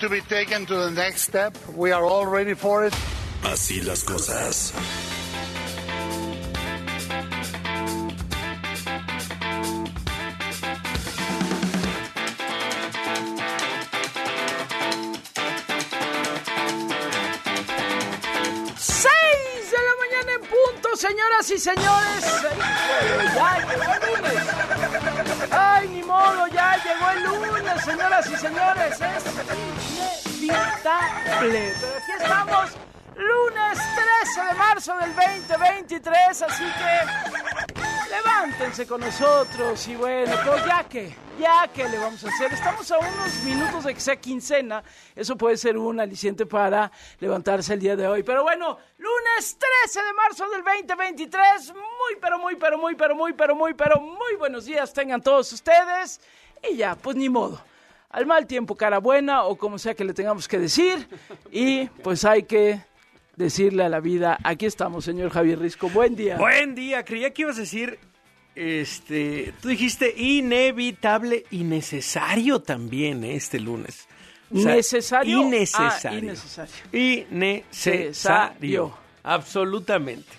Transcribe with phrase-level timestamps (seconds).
[0.00, 1.54] to be taken to the next step.
[1.76, 2.94] We are all ready for it.
[3.42, 4.72] Así las cosas.
[18.78, 22.24] ¡Seis de la mañana en punto, señoras y señores!
[23.34, 24.44] ¡Ya llegó el lunes!
[25.50, 26.46] ¡Ay, ni modo!
[26.48, 27.49] ¡Ya llegó el lunes,
[27.84, 29.00] señoras y señores!
[29.00, 31.74] ¡Es inevitable!
[31.80, 32.70] Pero aquí estamos,
[33.16, 33.78] lunes
[34.34, 41.14] 13 de marzo del 2023, así que levántense con nosotros y bueno, pues ya que,
[41.38, 44.82] ya que le vamos a hacer, estamos a unos minutos de que sea quincena,
[45.14, 50.02] eso puede ser un aliciente para levantarse el día de hoy, pero bueno, lunes 13
[50.04, 54.36] de marzo del 2023, muy, pero muy, pero muy, pero muy, pero muy, pero muy
[54.38, 56.20] buenos días tengan todos ustedes
[56.68, 57.69] y ya, pues ni modo.
[58.10, 61.08] Al mal tiempo, cara buena, o como sea que le tengamos que decir,
[61.52, 62.80] y pues hay que
[63.36, 66.36] decirle a la vida, aquí estamos, señor Javier Risco, buen día.
[66.36, 67.98] Buen día, creía que ibas a decir,
[68.56, 73.36] este, tú dijiste inevitable y necesario también ¿eh?
[73.36, 74.08] este lunes.
[74.52, 75.42] O sea, ¿Necesario?
[75.42, 76.10] Innecesario.
[76.10, 76.74] Ah, innecesario.
[76.92, 78.12] Innecesario.
[78.12, 78.94] Cesario.
[79.22, 80.32] Absolutamente.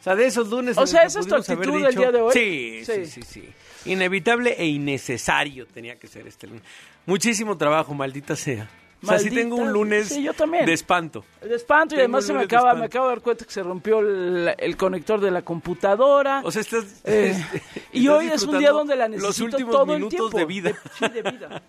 [0.00, 0.76] O sea, de esos lunes.
[0.76, 2.32] O sea, ¿esa es tu actitud del día de hoy?
[2.34, 3.06] Sí, sí, Sí.
[3.06, 3.48] sí, sí.
[3.86, 6.62] Inevitable e innecesario tenía que ser este lunes.
[7.06, 8.68] Muchísimo trabajo, maldita sea.
[9.02, 10.64] O sea, sí tengo un lunes sí, yo también.
[10.64, 11.26] de espanto.
[11.42, 13.62] De espanto y Tengo además se me acaba, me acabo de dar cuenta que se
[13.62, 16.40] rompió el, el conector de la computadora.
[16.42, 17.02] O sea, estás.
[17.04, 17.36] Eh,
[17.92, 20.38] y hoy es un día donde la necesito Los últimos todo minutos el tiempo.
[20.38, 20.72] de vida.
[20.98, 21.62] sí, de vida.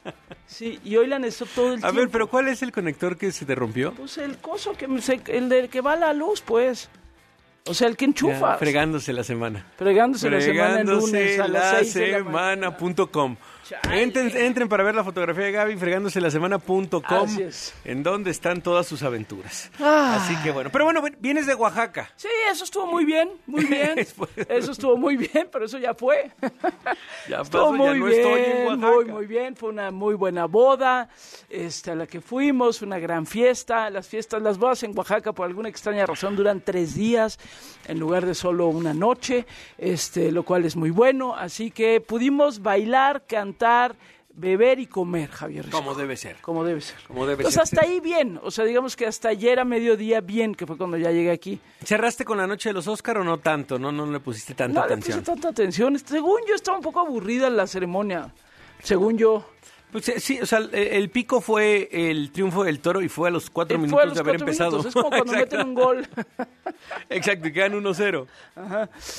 [0.47, 1.97] Sí, y hoy la necesito todo el A tiempo.
[1.97, 3.91] ver, pero ¿cuál es el conector que se te rompió?
[3.95, 6.89] Pues el coso que el del que va a la luz, pues.
[7.67, 8.53] O sea, el que enchufa.
[8.53, 9.65] Ya, fregándose la semana.
[9.75, 13.37] fregándose la semana el lunes Fregándose a las la semana.com.
[13.91, 17.01] Entren, entren para ver la fotografía de Gaby, fregándose la semana.com,
[17.83, 19.71] en donde están todas sus aventuras.
[19.79, 20.19] Ah.
[20.21, 22.07] Así que bueno, pero bueno, vienes de Oaxaca.
[22.15, 23.97] Sí, eso estuvo muy bien, muy bien.
[23.97, 26.31] Eso estuvo muy bien, pero eso ya fue.
[27.27, 28.93] Ya Estuvo pasó, ya muy no bien, estoy en Oaxaca.
[28.93, 29.55] muy, muy bien.
[29.55, 31.09] Fue una muy buena boda
[31.49, 33.89] este, a la que fuimos, una gran fiesta.
[33.89, 37.39] Las fiestas, las bodas en Oaxaca, por alguna extraña razón, duran tres días
[37.87, 39.45] en lugar de solo una noche,
[39.77, 41.35] este, lo cual es muy bueno.
[41.35, 43.95] Así que pudimos bailar, cantar,
[44.37, 45.65] beber y comer, Javier.
[45.65, 45.77] Risco.
[45.77, 46.35] Como debe ser.
[46.41, 46.97] Como debe ser.
[47.07, 47.79] Como debe Entonces, ser.
[47.79, 48.39] hasta ahí bien.
[48.43, 51.59] O sea, digamos que hasta ayer a mediodía bien, que fue cuando ya llegué aquí.
[51.83, 53.79] ¿Cerraste con la noche de los Óscar o no tanto?
[53.79, 55.19] No, no le pusiste tanta no le atención.
[55.19, 55.97] puse tanta atención.
[55.99, 58.33] Según yo, estaba un poco aburrida la ceremonia.
[58.83, 59.45] Según yo.
[59.95, 63.31] Pues sí, o sea, el, el pico fue el triunfo del toro y fue a
[63.31, 64.71] los cuatro Eh, minutos los de haber empezado.
[64.71, 64.87] minutos.
[64.87, 65.55] Es como cuando Exacto.
[65.57, 66.07] meten un gol.
[67.09, 68.27] Exacto, y quedan 1-0.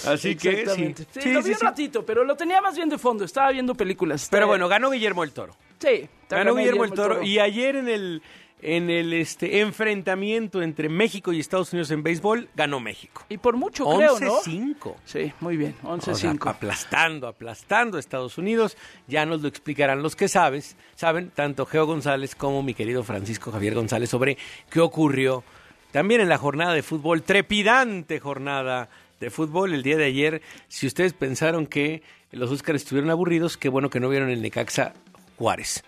[0.06, 0.94] Así que sí.
[1.12, 1.64] Sí, Sí, lo sí, vi un sí.
[1.64, 3.24] ratito, pero lo tenía más bien de fondo.
[3.24, 4.28] Estaba viendo películas.
[4.30, 5.56] Pero bueno, ganó Guillermo el Toro.
[5.78, 6.08] Sí.
[6.28, 7.22] Ganó Guillermo el Toro.
[7.22, 8.22] Y ayer en el,
[8.62, 13.24] en el este, enfrentamiento entre México y Estados Unidos en béisbol, ganó México.
[13.28, 14.40] Y por mucho, creo, ¿no?
[14.40, 14.94] 11-5.
[15.04, 15.74] Sí, muy bien.
[15.82, 16.50] O sea, 11-5.
[16.50, 18.76] aplastando, aplastando a Estados Unidos.
[19.06, 23.52] Ya nos lo explicarán los que sabes, saben, tanto Geo González como mi querido Francisco
[23.52, 24.38] Javier González, sobre
[24.70, 25.44] qué ocurrió
[25.92, 28.88] también en la jornada de fútbol, trepidante jornada
[29.20, 30.42] de fútbol el día de ayer.
[30.68, 32.02] Si ustedes pensaron que
[32.32, 34.94] los Óscares estuvieron aburridos, qué bueno que no vieron el Necaxa
[35.36, 35.84] Juárez,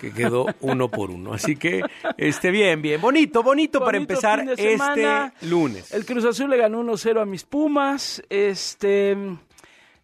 [0.00, 1.32] que quedó uno por uno.
[1.34, 1.82] Así que,
[2.16, 5.32] este, bien, bien, bonito, bonito, para empezar semana.
[5.34, 5.92] este lunes.
[5.92, 8.22] El Cruz Azul le ganó 1-0 a mis Pumas.
[8.28, 9.16] Este.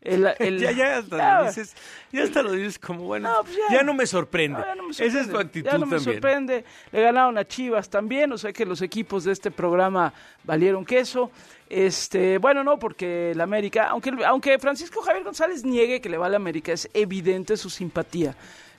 [0.03, 1.39] El, el- ya, ya hasta Ya.
[1.41, 1.75] lo dices,
[2.13, 3.83] ya hasta lo dices como bueno, No, pues ya.
[3.83, 4.61] no me sorprende.
[4.61, 6.15] No, ya no me Esa es tu actitud Ya no me también.
[6.15, 6.65] sorprende.
[6.93, 10.13] Le ganaron a Chivas también, o sea que los equipos de este programa
[10.45, 11.31] valieron queso.
[11.69, 16.27] Este, bueno, no, porque la América, aunque, aunque Francisco Javier González niegue que le va
[16.27, 18.37] a la América, es evidente su simpatía.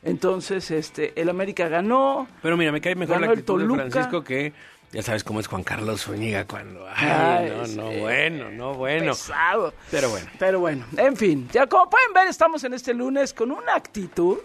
[0.07, 2.28] Entonces, este, el América ganó.
[2.41, 3.75] Pero mira, me cae mejor la actitud de.
[3.75, 4.53] Francisco que
[4.94, 9.12] ya sabes cómo es Juan Carlos Zúñiga cuando ay, no, no, bueno, no, bueno.
[9.12, 9.73] Pesado.
[9.91, 10.28] Pero bueno.
[10.40, 14.38] Pero bueno, en fin, ya como pueden ver, estamos en este lunes con una actitud.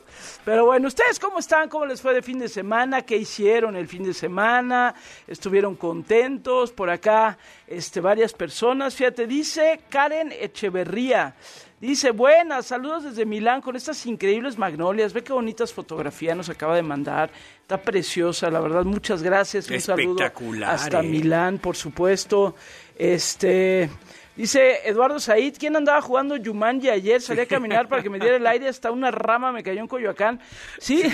[0.44, 1.68] Pero bueno, ¿ustedes cómo están?
[1.68, 3.02] ¿Cómo les fue de fin de semana?
[3.02, 4.96] ¿Qué hicieron el fin de semana?
[5.28, 6.72] ¿Estuvieron contentos?
[6.72, 7.38] Por acá,
[7.68, 8.96] este, varias personas.
[8.96, 11.36] Fíjate, dice Karen Echeverría.
[11.82, 15.12] Dice, buenas, saludos desde Milán con estas increíbles magnolias.
[15.12, 17.32] Ve qué bonitas fotografías nos acaba de mandar.
[17.60, 18.84] Está preciosa, la verdad.
[18.84, 19.68] Muchas gracias.
[19.68, 21.02] Un saludo Espectacular, hasta eh.
[21.02, 22.54] Milán, por supuesto.
[22.96, 23.90] Este,
[24.36, 27.20] dice Eduardo Said, ¿quién andaba jugando Yumanji ayer?
[27.20, 29.88] Salí a caminar para que me diera el aire, hasta una rama me cayó en
[29.88, 30.40] Coyoacán.
[30.78, 31.04] Sí,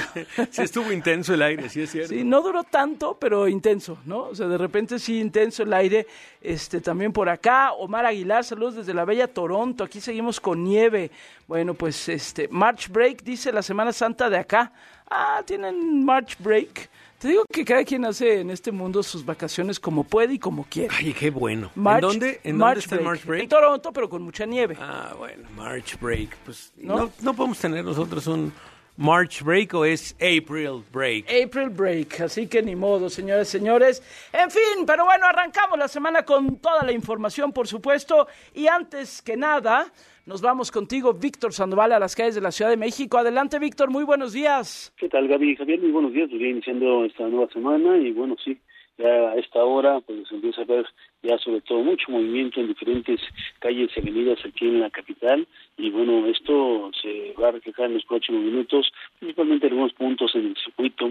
[0.50, 2.10] Sí estuvo intenso el aire, sí es cierto.
[2.10, 4.20] sí, no duró tanto, pero intenso, ¿no?
[4.24, 6.06] O sea, de repente sí intenso el aire.
[6.40, 9.84] Este, también por acá, Omar Aguilar, saludos desde la bella Toronto.
[9.84, 11.10] Aquí seguimos con nieve.
[11.46, 14.72] Bueno, pues este, March Break dice la Semana Santa de acá.
[15.10, 16.88] Ah, tienen March Break.
[17.18, 20.64] Te digo que cada quien hace en este mundo sus vacaciones como puede y como
[20.64, 20.94] quiere.
[20.96, 21.70] Ay, qué bueno.
[21.74, 23.42] March- ¿En dónde, en March dónde está el March Break?
[23.42, 24.76] En Toronto, pero con mucha nieve.
[24.80, 26.36] Ah, bueno, March Break.
[26.44, 26.96] Pues ¿No?
[26.96, 28.52] no, no podemos tener nosotros un
[28.96, 31.26] March Break o es April Break.
[31.28, 34.00] April Break, así que ni modo, señores, señores.
[34.32, 38.28] En fin, pero bueno, arrancamos la semana con toda la información, por supuesto.
[38.54, 39.92] Y antes que nada,
[40.28, 43.16] nos vamos contigo, Víctor Sandoval, a las calles de la Ciudad de México.
[43.16, 44.92] Adelante, Víctor, muy buenos días.
[44.98, 45.56] ¿Qué tal, Gaby?
[45.56, 46.28] Javier, muy buenos días.
[46.28, 48.58] Pues ya iniciando esta nueva semana y bueno, sí,
[48.98, 50.84] ya a esta hora pues empieza a ver
[51.22, 53.20] ya sobre todo mucho movimiento en diferentes
[53.60, 55.46] calles y avenidas aquí en la capital
[55.78, 60.34] y bueno, esto se va a reflejar en los próximos minutos, principalmente en algunos puntos
[60.34, 61.10] en el circuito,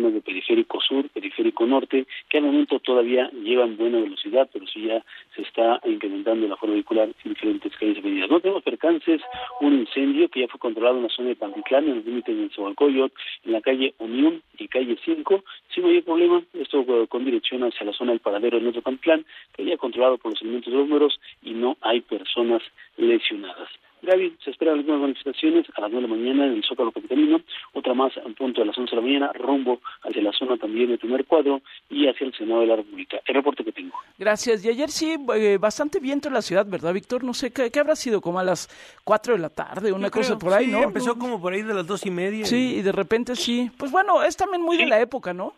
[0.00, 4.86] zonas de periférico sur, periférico norte, que al momento todavía llevan buena velocidad, pero sí
[4.86, 5.04] ya
[5.34, 8.30] se está incrementando la forma vehicular en diferentes calles y avenidas.
[8.30, 9.20] No tenemos percances,
[9.60, 12.48] un incendio que ya fue controlado en la zona de Pantitlán, en el límite de
[12.50, 13.14] Zahualcóyotl,
[13.44, 15.44] en la calle Unión y calle 5,
[15.74, 19.24] sin mayor problema, esto eh, con dirección hacia la zona del paradero de Nuestro Pantitlán,
[19.54, 22.62] que ya controlado por los elementos de los números y no hay personas
[22.96, 23.68] lesionadas.
[24.02, 27.40] Gaby, se esperan algunas manifestaciones a las 9 de la mañana en el Zócalo Capitalino,
[27.72, 30.88] otra más a punto de las 11 de la mañana, rumbo hacia la zona también
[30.88, 33.20] del primer cuadro y hacia el Senado de la República.
[33.26, 33.96] El reporte que tengo.
[34.18, 34.64] Gracias.
[34.64, 37.24] Y ayer sí, eh, bastante viento en la ciudad, ¿verdad, Víctor?
[37.24, 38.20] No sé, ¿qué, qué habrá sido?
[38.20, 38.68] Como a las
[39.04, 40.82] 4 de la tarde, una Yo cosa creo, por ahí, sí, ¿no?
[40.82, 42.44] Empezó como por ahí de las dos y media.
[42.46, 43.70] Sí, y de repente sí.
[43.76, 45.54] Pues bueno, es también muy de la época, ¿no?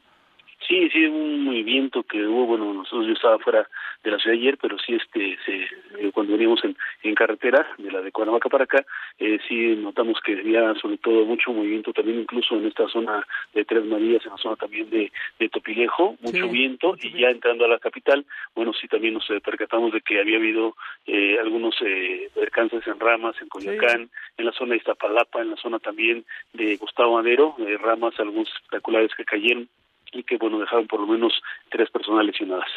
[0.73, 3.69] Sí, sí, un movimiento que hubo, bueno, nosotros yo estaba fuera
[4.03, 5.65] de la ciudad ayer, pero sí, este, se,
[6.01, 8.83] eh, cuando veníamos en, en carretera, de la de Cuernavaca para acá,
[9.19, 13.23] eh, sí notamos que había sobre todo mucho movimiento también incluso en esta zona
[13.53, 17.29] de Tres Marías, en la zona también de, de Topilejo, mucho Sí, viento, y ya
[17.29, 20.75] entrando a la capital, bueno, sí también nos eh, percatamos de que había habido
[21.07, 24.09] eh, algunos eh, percances en ramas, en Coyoacán,
[24.39, 28.49] en la zona de Iztapalapa, en la zona también de Gustavo Madero, eh, ramas, algunos
[28.49, 29.69] espectaculares que cayeron
[30.13, 31.33] y que bueno dejaron por lo menos
[31.71, 32.69] tres personas lesionadas.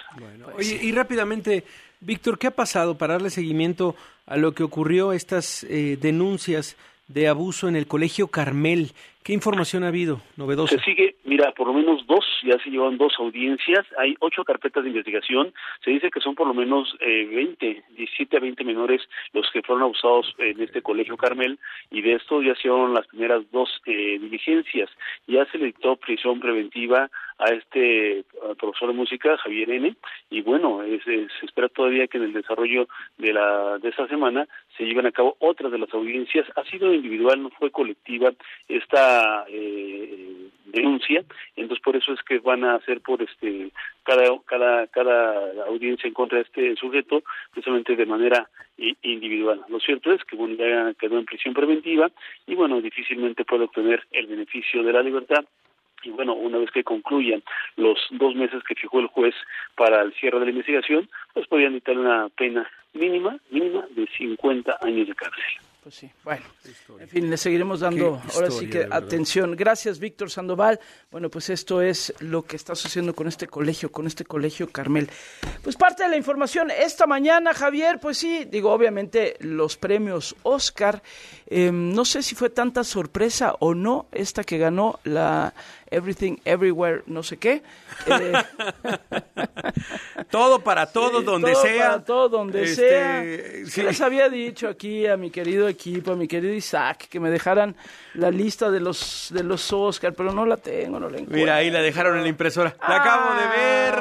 [0.56, 1.64] Oye, y rápidamente,
[2.00, 3.96] Víctor, ¿qué ha pasado para darle seguimiento
[4.26, 6.78] a lo que ocurrió, estas eh, denuncias
[7.08, 8.94] de abuso en el Colegio Carmel?
[9.26, 10.78] ¿Qué información ha habido novedosa?
[10.78, 14.84] Se sigue, mira, por lo menos dos, ya se llevan dos audiencias, hay ocho carpetas
[14.84, 15.52] de investigación,
[15.84, 19.02] se dice que son por lo menos eh, 20, 17 a 20 menores
[19.34, 21.58] los que fueron abusados en este colegio Carmel,
[21.90, 24.92] y de esto ya se llevaron las primeras dos eh, diligencias,
[25.26, 28.24] ya se le dictó prisión preventiva a este
[28.58, 29.96] profesor de música, Javier N.,
[30.30, 32.88] y bueno, se espera todavía que en el desarrollo
[33.18, 34.48] de la de esta semana
[34.78, 38.32] se lleven a cabo otras de las audiencias, ha sido individual, no fue colectiva
[38.68, 41.24] esta eh, denuncia,
[41.56, 43.72] entonces por eso es que van a hacer por este
[44.04, 49.62] cada cada cada audiencia en contra de este sujeto precisamente de manera individual.
[49.70, 52.12] Lo cierto es que bueno ya quedó en prisión preventiva
[52.46, 55.46] y bueno difícilmente puede obtener el beneficio de la libertad
[56.06, 57.44] y bueno, una vez que concluyan
[57.76, 59.36] los dos meses que fijó el juez
[59.76, 64.78] para el cierre de la investigación, pues podrían dictar una pena mínima, mínima de 50
[64.82, 65.44] años de cárcel.
[65.86, 66.44] Pues sí, bueno.
[67.00, 69.56] En fin, le seguiremos dando Qué ahora sí que atención.
[69.56, 70.80] Gracias, Víctor Sandoval.
[71.12, 75.08] Bueno, pues esto es lo que está sucediendo con este colegio, con este colegio Carmel.
[75.62, 81.04] Pues parte de la información esta mañana, Javier, pues sí, digo, obviamente los premios Oscar.
[81.46, 85.54] eh, no sé si fue tanta sorpresa o no esta que ganó la
[85.92, 87.62] Everything Everywhere, no sé qué.
[88.08, 88.34] Eh,
[90.30, 91.88] Todo para todos, Sí, donde todo sea.
[91.92, 93.66] para todo, donde Este, sea.
[93.70, 93.84] sí.
[93.84, 97.76] Les había dicho aquí a mi querido equipo, a mi querido Isaac, que me dejaran
[98.16, 101.38] la lista de los de los Oscar, pero no la tengo, no la encuentro.
[101.38, 102.76] Mira, ahí la dejaron en la impresora.
[102.88, 103.94] La acabo de ver.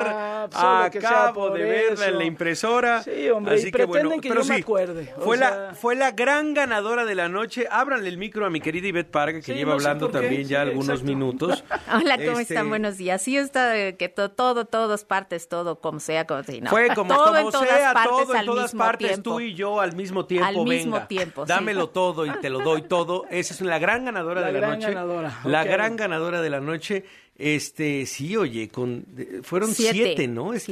[0.52, 3.02] Ah, acabo de verla en la impresora.
[3.02, 5.74] Sí, hombre, y Así que pretenden bueno, que pero yo me acuerde, Fue sea- la
[5.74, 7.66] fue la gran ganadora de la noche.
[7.70, 10.62] Ábranle el micro a mi querida Ivette Parga, que Sí, lleva no hablando también ya
[10.62, 11.64] algunos minutos.
[11.94, 12.68] Hola, ¿cómo Este, están?
[12.68, 13.22] Buenos días.
[13.22, 16.70] Sí, está que to- todo, todos partes, todo, como sea, como si no.
[16.70, 19.30] Fue como, todo como en todas sea, partes todo en al todas mismo partes, tiempo.
[19.30, 20.46] tú y yo al mismo tiempo.
[20.46, 21.08] Al mismo venga.
[21.08, 21.48] tiempo, sí.
[21.48, 23.24] Dámelo todo y te lo doy todo.
[23.30, 24.88] Esa es la gran ganadora La de la gran noche.
[24.92, 27.04] ganadora, La gran ganadora de la noche.
[27.36, 29.04] Este, sí, oye, con
[29.42, 30.28] fueron siete, Siete.
[30.28, 30.52] ¿no?
[30.52, 30.70] Siete.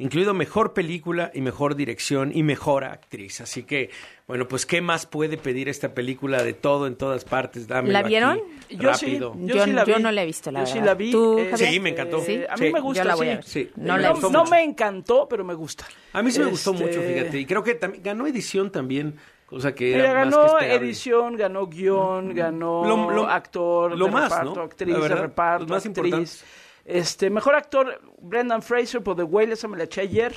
[0.00, 3.40] Incluido mejor película y mejor dirección y mejor actriz.
[3.40, 3.90] Así que,
[4.28, 7.66] bueno, pues, ¿qué más puede pedir esta película de todo en todas partes?
[7.66, 8.40] Dámelo ¿La aquí, vieron?
[8.70, 9.34] Yo sí, rápido.
[9.40, 9.92] yo, Yo- sí la vi.
[9.92, 10.86] yo no la he visto, la Yo sí verdad.
[10.86, 11.10] la vi.
[11.10, 11.50] ¿Tú, eh?
[11.56, 12.22] Sí, me encantó.
[12.28, 13.32] eh, a mí Sí, me yo gusta, la voy sí.
[13.32, 13.44] a ver.
[13.44, 13.70] Sí.
[13.74, 15.84] No la no, me encantó, pero me gusta.
[16.12, 17.40] A mí sí me gustó Este, mucho, fíjate.
[17.40, 21.36] Y creo que también ganó edición también, cosa que Mira, era más que ganó edición,
[21.36, 24.62] ganó guion, ganó Lo- lo- actor, lo de más, reparto, ¿no?
[24.62, 25.96] actriz, La de verdad, reparto, los más actriz.
[26.04, 26.44] importantes.
[26.88, 30.34] Este, mejor actor, Brendan Fraser por The Whale, esa me la eché ayer.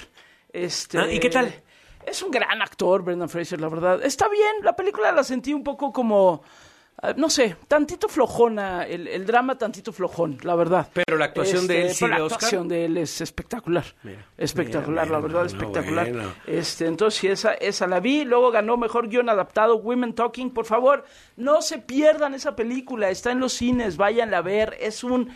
[0.51, 1.53] Este, Ah, ¿y qué tal?
[2.05, 4.03] Es un gran actor, Brendan Fraser, la verdad.
[4.03, 6.41] Está bien, la película la sentí un poco como...
[7.01, 10.89] ah, no sé, tantito flojona, el, el drama tantito flojón, la verdad.
[10.91, 12.35] Pero la actuación de él Este, sí pero la Oscar.
[12.37, 13.85] actuación de él es espectacular.
[14.03, 16.11] Mira, espectacular, mira, la verdad, espectacular.
[16.11, 16.33] bueno.
[16.47, 18.25] Este, entonces, esa, esa la vi.
[18.25, 20.49] Luego ganó mejor guion adaptado Women Talking.
[20.53, 21.05] Por favor,
[21.37, 23.09] no se pierdan esa película.
[23.09, 24.75] Está en los cines, váyanla a ver.
[24.81, 25.29] Es un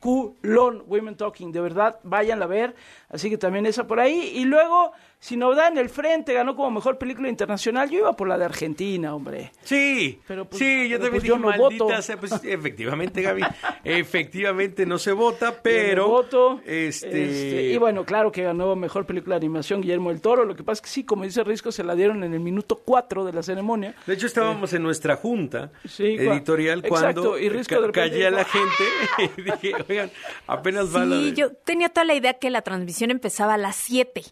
[0.00, 1.52] peliculón, Women Talking.
[1.52, 2.74] De verdad, váyanla a ver.
[3.08, 4.32] Así que también esa por ahí.
[4.34, 7.90] Y luego, si no da en el frente, ganó como mejor película internacional.
[7.90, 9.50] Yo iba por la de Argentina, hombre.
[9.64, 12.02] Sí, Pero, pues, sí, yo pero, también pues, dije, yo no maldita voto.
[12.02, 13.42] sea, pues, efectivamente, Gaby,
[13.84, 16.60] efectivamente no se vota, Yo pero, no voto.
[16.64, 20.44] este, Este, y bueno, claro que ganó mejor película de animación Guillermo del Toro.
[20.44, 22.76] Lo que pasa es que sí, como dice Risco, se la dieron en el minuto
[22.84, 23.94] 4 de la ceremonia.
[24.06, 26.88] de hecho estábamos en nuestra junta Sí, editorial exacto,
[27.22, 28.84] cuando y Risco ca- callé a la gente
[29.36, 30.10] y dije, oigan,
[30.46, 33.58] apenas va la Sí, de- yo tenía toda la idea que la transmisión empezaba a
[33.58, 34.22] las 7,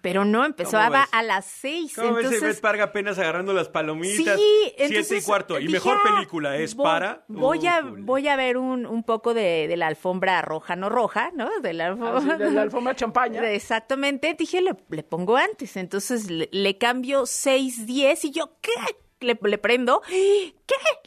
[0.00, 1.08] pero no, empezaba ves?
[1.12, 1.92] a las 6.
[1.96, 4.36] ¿Cómo ves Entonces, Parga apenas agarrando las palomitas?
[4.38, 5.58] sí, Siete y entonces cuarto.
[5.58, 7.24] Y dije, mejor ah, película es voy- para...
[7.28, 11.30] Voy a, voy a ver un, un poco de, de la alfombra roja, no roja,
[11.34, 11.48] ¿no?
[11.60, 12.38] De la Así, alfombra.
[12.38, 13.50] de la alfombra champaña.
[13.50, 18.70] Exactamente, dije, le, le pongo antes, entonces le, le cambio 6-10 y yo, ¿qué?
[19.20, 20.52] Le, le prendo, ¿qué?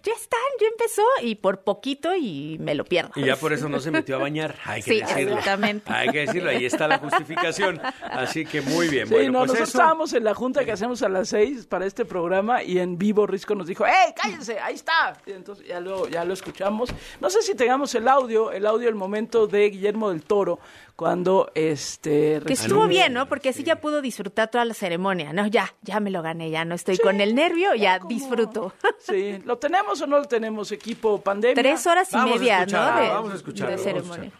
[0.03, 3.11] Ya están, ya empezó y por poquito y me lo pierdo.
[3.15, 4.55] Y ya por eso no se metió a bañar.
[4.65, 5.37] Hay que Sí, decirlo.
[5.37, 5.91] exactamente.
[5.93, 7.79] Hay que decirlo, ahí está la justificación.
[8.09, 9.07] Así que muy bien.
[9.07, 9.77] Sí, bueno, no, pues nosotros eso.
[9.77, 13.27] estábamos en la junta que hacemos a las 6 para este programa y en vivo
[13.27, 14.57] Risco nos dijo, ¡Ey, cállense!
[14.59, 15.15] Ahí está.
[15.27, 16.89] Y entonces ya lo, ya lo escuchamos.
[17.19, 20.59] No sé si tengamos el audio, el audio del momento de Guillermo del Toro
[20.99, 22.41] cuando este...
[22.45, 23.29] Que estuvo bien, ¿no?
[23.29, 25.47] Porque así ya pudo disfrutar toda la ceremonia, ¿no?
[25.47, 28.73] Ya, ya me lo gané, ya no estoy con el nervio, ya como- disfruto.
[28.99, 31.55] Sí, ¿lo tenemos o no lo tenemos, equipo pandemia?
[31.55, 32.85] Tres horas y Vamos media, ¿no?
[32.99, 34.31] De, vamos a escucharlo, de vamos a ceremonia.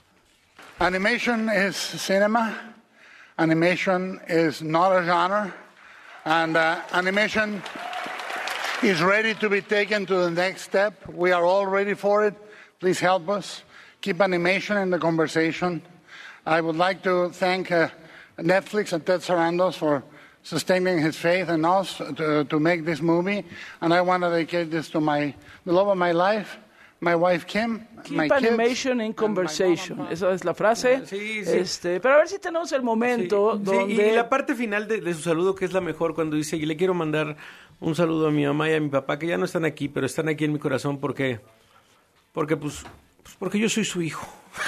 [0.80, 2.76] Animation is cinema.
[3.38, 5.54] Animation is not a genre.
[6.26, 7.64] And uh, animation
[8.84, 11.08] is ready to be taken to the next step.
[11.08, 12.36] We are all ready for it.
[12.82, 13.64] Please help us.
[14.02, 15.82] Keep animation in the conversation.
[16.50, 17.90] I would like to thank uh,
[18.40, 20.02] Netflix and Ted Sarandos for
[20.42, 23.46] sustaining his faith in us to, to make this movie.
[23.82, 26.58] And I want to dedicate this to my, the love of my life,
[27.02, 30.00] my wife Kim, my Keep kids, animation in and my conversation.
[30.00, 31.06] and Esa es la frase.
[31.06, 31.58] Sí, sí.
[31.60, 34.08] Este, pero a ver si tenemos el momento Sí, donde...
[34.08, 36.66] y la parte final de, de su saludo, que es la mejor, cuando dice, y
[36.66, 37.38] le quiero mandar
[37.80, 40.08] un saludo a mi mamá y a mi papá, que ya no están aquí, pero
[40.08, 41.42] están aquí en mi corazón porque,
[42.34, 42.84] porque pues,
[43.22, 44.28] pues, porque yo soy su hijo.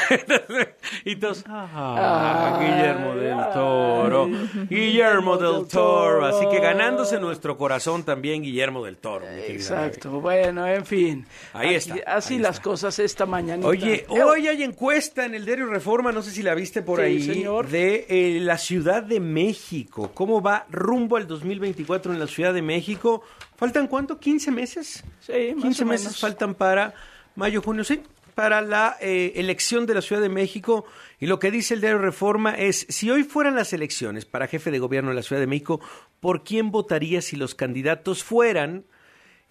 [1.06, 4.30] y todos, ah, Guillermo del Toro,
[4.70, 6.26] Guillermo del Toro.
[6.26, 9.26] Así que ganándose nuestro corazón también, Guillermo del Toro.
[9.28, 11.26] Exacto, bueno, en fin.
[11.54, 12.64] Ahí Aquí- está, Así ahí las está.
[12.64, 13.66] cosas esta mañana.
[13.66, 17.06] Oye, hoy hay encuesta en el diario Reforma, no sé si la viste por Sí,
[17.06, 17.68] ahí, señor.
[17.68, 20.12] de eh, la Ciudad de México.
[20.14, 23.24] ¿Cómo va rumbo al 2024 en la Ciudad de México?
[23.58, 24.20] ¿Faltan cuánto?
[24.20, 25.04] ¿15 meses?
[25.20, 26.20] Sí, más 15 o meses menos.
[26.20, 26.94] faltan para
[27.36, 28.02] mayo, junio, sí,
[28.34, 30.86] para la eh, elección de la Ciudad de México.
[31.20, 34.72] Y lo que dice el diario Reforma es, si hoy fueran las elecciones para jefe
[34.72, 35.80] de gobierno de la Ciudad de México,
[36.20, 38.86] ¿por quién votaría si los candidatos fueran?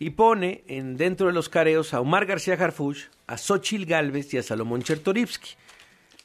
[0.02, 4.38] y pone en, dentro de los careos a Omar García Harfuch, a Xochil Gálvez y
[4.38, 5.50] a Salomón Chertorivsky.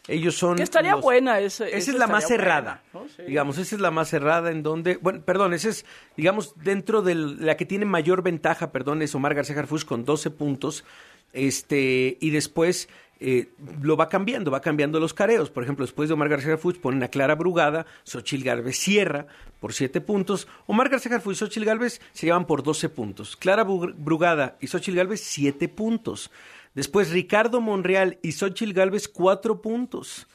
[0.08, 0.56] Ellos son.
[0.56, 1.68] Que estaría los- buena esa.
[1.68, 2.84] Esa esa es la más cerrada.
[2.94, 3.14] buena, ¿no?
[3.14, 3.24] Sí.
[3.28, 4.96] Digamos, esa es la más cerrada en donde.
[4.96, 5.86] Bueno, perdón, esa es,
[6.16, 10.30] digamos, dentro de la que tiene mayor ventaja, perdón, es Omar García Harfuch con 12
[10.32, 10.86] puntos.
[11.34, 12.88] Este, y después
[13.20, 13.50] eh,
[13.82, 15.50] lo va cambiando, va cambiando los careos.
[15.50, 19.28] Por ejemplo, después de Omar García Harfuch ponen a Clara Brugada, Xochil Gálvez cierra
[19.60, 20.48] por 7 puntos.
[20.68, 23.36] Omar García Harfuch y Xochil Gálvez se llevan por 12 puntos.
[23.38, 26.32] Clara Bru- Brugada y Xochil Gálvez 7 puntos.
[26.74, 30.28] Después Ricardo Monreal y Xochil Gálvez 4 puntos.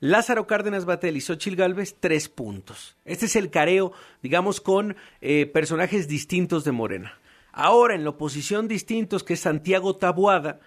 [0.00, 2.96] Lázaro Cárdenas Batel y Xochil Gálvez, tres puntos.
[3.04, 7.20] Este es el careo, digamos, con eh, personajes distintos de Morena.
[7.52, 10.60] Ahora, en la oposición distintos, que es Santiago Tabuada,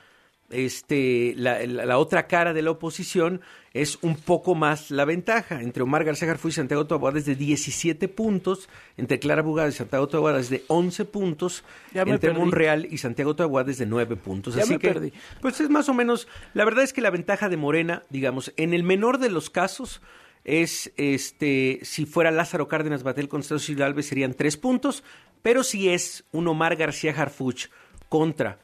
[0.52, 3.42] este, la, la- la otra cara de la oposición
[3.74, 5.62] es un poco más la ventaja.
[5.62, 9.72] Entre Omar García Garfú y Santiago Taboada es de 17 puntos, entre Clara Bugada y
[9.74, 11.64] Santiago Taboada es de 11 puntos,
[11.94, 12.40] entre perdí.
[12.40, 14.56] Monreal y Santiago Taboada es de 9 puntos.
[14.56, 15.14] Ya Así me que, perdí.
[15.42, 18.74] pues es más o menos, la verdad es que la ventaja de Morena, digamos, en
[18.76, 20.02] el menor de los casos,
[20.44, 25.04] es este si fuera Lázaro Cárdenas Batel contra Xochitl Gálvez serían tres puntos,
[25.46, 27.68] pero si es un Omar García Harfuch
[28.10, 28.58] contra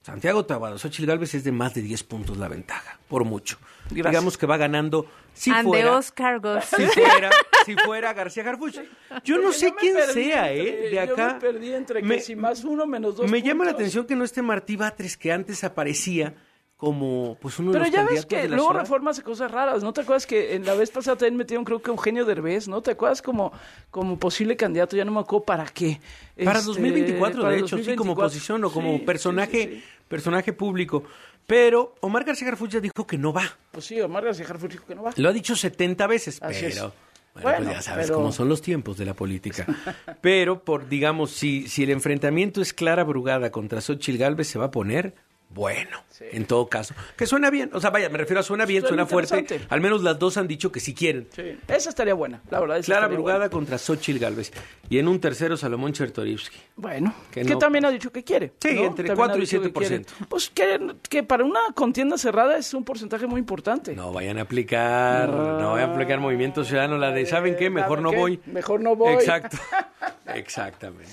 [0.00, 3.58] Santiago Tabado, Xochitl Gálvez es de más de 10 puntos la ventaja, por mucho.
[3.90, 4.06] Gracias.
[4.10, 5.04] Digamos que va ganando
[5.34, 7.30] si And fuera, si fuera,
[7.66, 8.76] si fuera García Harfuch.
[9.22, 10.90] Yo no Porque sé quién perdí sea, entre- ¿eh?
[10.90, 11.34] De Yo acá.
[11.34, 14.16] me perdí entre que Me- si más uno menos dos me llama la atención que
[14.16, 16.34] no esté Martí Batres, que antes aparecía
[16.76, 18.80] como pues uno de Pero los ya ves que luego ciudad.
[18.80, 19.82] Reforma hace cosas raras.
[19.82, 22.82] ¿No te acuerdas que en la vez pasada también metieron, creo que Eugenio Derbez, ¿no?
[22.82, 23.52] ¿Te acuerdas como,
[23.90, 24.96] como posible candidato?
[24.96, 26.00] Ya no me acuerdo para qué.
[26.44, 28.24] Para Este, 2024, para de hecho, sí, como 2024.
[28.24, 29.84] oposición o como Sí, personaje, sí, sí.
[30.08, 31.04] personaje público.
[31.46, 33.44] Pero Omar García Harfuch ya dijo que no va.
[33.70, 35.12] Pues sí, Omar García Harfuch dijo que no va.
[35.16, 36.74] Lo ha dicho 70 veces, Así es.
[36.74, 36.92] pero
[37.34, 39.66] bueno, Bueno, pues ya sabes pero- cómo son los tiempos de la política.
[40.22, 44.66] pero por digamos, si si el enfrentamiento es Clara Brugada contra Xochitl Galvez se va
[44.66, 45.14] a poner
[45.54, 46.94] bueno, en todo caso.
[47.16, 49.60] Que suena bien, o sea, vaya, me refiero a suena bien, Suena suena fuerte.
[49.68, 51.28] Al menos las dos han dicho que si quieren.
[51.34, 51.56] Sí.
[51.68, 52.82] Esa estaría buena, la verdad.
[52.84, 53.50] Clara Brugada buena.
[53.50, 54.52] contra Xochitl Galvez.
[54.90, 56.58] Y en un tercero, Salomón Chertorivsky.
[56.76, 58.52] Bueno, Que que, no- también ha dicho que quiere.
[58.60, 58.84] Sí, ¿no?
[58.86, 59.78] entre También 4 ha y dicho que 7%.
[59.78, 60.04] quiere.
[60.28, 63.94] Pues que, que para una contienda cerrada es un porcentaje muy importante.
[63.94, 67.70] No vayan a aplicar, no, vayan a aplicar Movimiento Ciudadano, la de, ¿saben qué?
[67.70, 68.40] Mejor no voy.
[68.46, 69.14] Mejor no voy.
[69.14, 69.56] Exacto,
[70.26, 71.12] exactamente.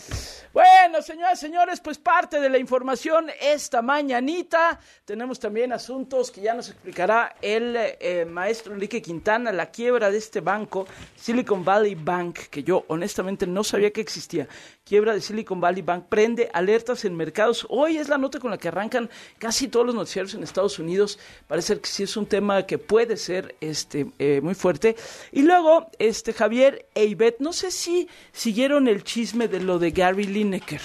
[0.54, 4.80] Bueno, señoras señores, pues parte de la información esta mañanita.
[5.06, 10.18] Tenemos también asuntos que ya nos explicará el eh, maestro Enrique Quintana, la quiebra de
[10.18, 14.48] este banco, Silicon Valley Bank, que yo honestamente no sabía que existía.
[14.84, 17.66] Quiebra de Silicon Valley Bank prende alertas en mercados.
[17.70, 21.20] Hoy es la nota con la que arrancan casi todos los noticieros en Estados Unidos.
[21.48, 24.96] Parece que sí es un tema que puede ser este eh, muy fuerte.
[25.32, 29.92] Y luego, este Javier e Ivette, no sé si siguieron el chisme de lo de
[29.92, 30.82] Gary Lineker.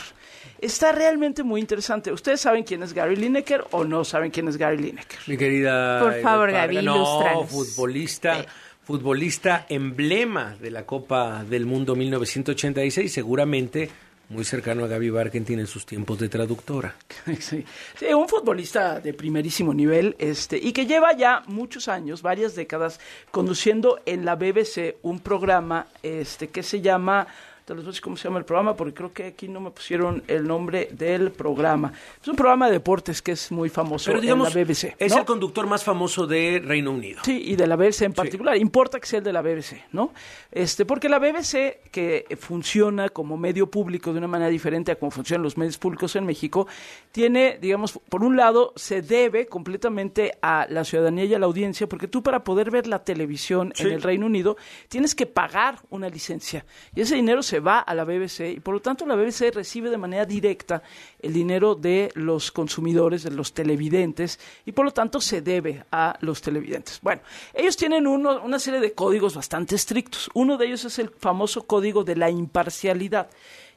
[0.60, 2.12] Está realmente muy interesante.
[2.12, 5.18] ¿Ustedes saben quién es Gary Lineker o no saben quién es Gary Lineker?
[5.26, 6.00] Mi querida.
[6.00, 8.44] Por favor, Gaby, No, futbolista.
[8.86, 13.90] Futbolista emblema de la Copa del Mundo 1986, seguramente
[14.28, 16.94] muy cercano a Gaby Barkentin en sus tiempos de traductora.
[17.40, 17.64] Sí.
[17.98, 23.00] Sí, un futbolista de primerísimo nivel, este, y que lleva ya muchos años, varias décadas,
[23.32, 27.26] conduciendo en la BBC un programa, este, que se llama,
[27.66, 29.60] te les voy a decir cómo se llama el programa, porque creo que aquí no
[29.60, 31.92] me pusieron el nombre del programa.
[32.22, 34.94] Es un programa de deportes que es muy famoso Pero digamos, en la BBC.
[34.96, 37.22] es el conductor más famoso de Reino Unido.
[37.24, 38.56] Sí, y de la BBC en particular.
[38.56, 40.12] Importa que sea el de la BBC, ¿no?
[40.52, 45.10] Este, porque la BBC, que funciona como medio público de una manera diferente a como
[45.10, 46.68] funcionan los medios públicos en México,
[47.10, 51.88] tiene, digamos, por un lado, se debe completamente a la ciudadanía y a la audiencia,
[51.88, 54.56] porque tú para poder ver la televisión en el Reino Unido
[54.88, 56.64] tienes que pagar una licencia.
[56.94, 59.90] Y ese dinero se va a la BBC, y por lo tanto la BBC recibe
[59.90, 60.82] de manera directa
[61.20, 66.16] el dinero de los consumidores, de los televidentes, y por lo tanto se debe a
[66.20, 67.00] los televidentes.
[67.02, 67.22] Bueno,
[67.54, 70.30] ellos tienen uno- una serie de códigos bastante estrictos.
[70.34, 73.28] Uno de ellos es el famoso código de la imparcialidad.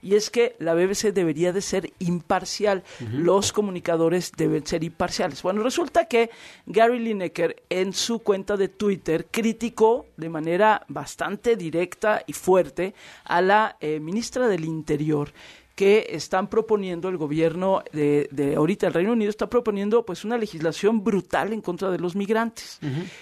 [0.01, 5.41] Y es que la BBC debería de ser imparcial, los comunicadores deben ser imparciales.
[5.43, 6.29] Bueno, resulta que
[6.65, 12.93] Gary Lineker en su cuenta de Twitter criticó de manera bastante directa y fuerte
[13.25, 15.31] a la eh, ministra del Interior
[15.79, 20.38] que están proponiendo el gobierno de, de ahorita el Reino Unido está proponiendo pues una
[20.38, 22.81] legislación brutal en contra de los migrantes.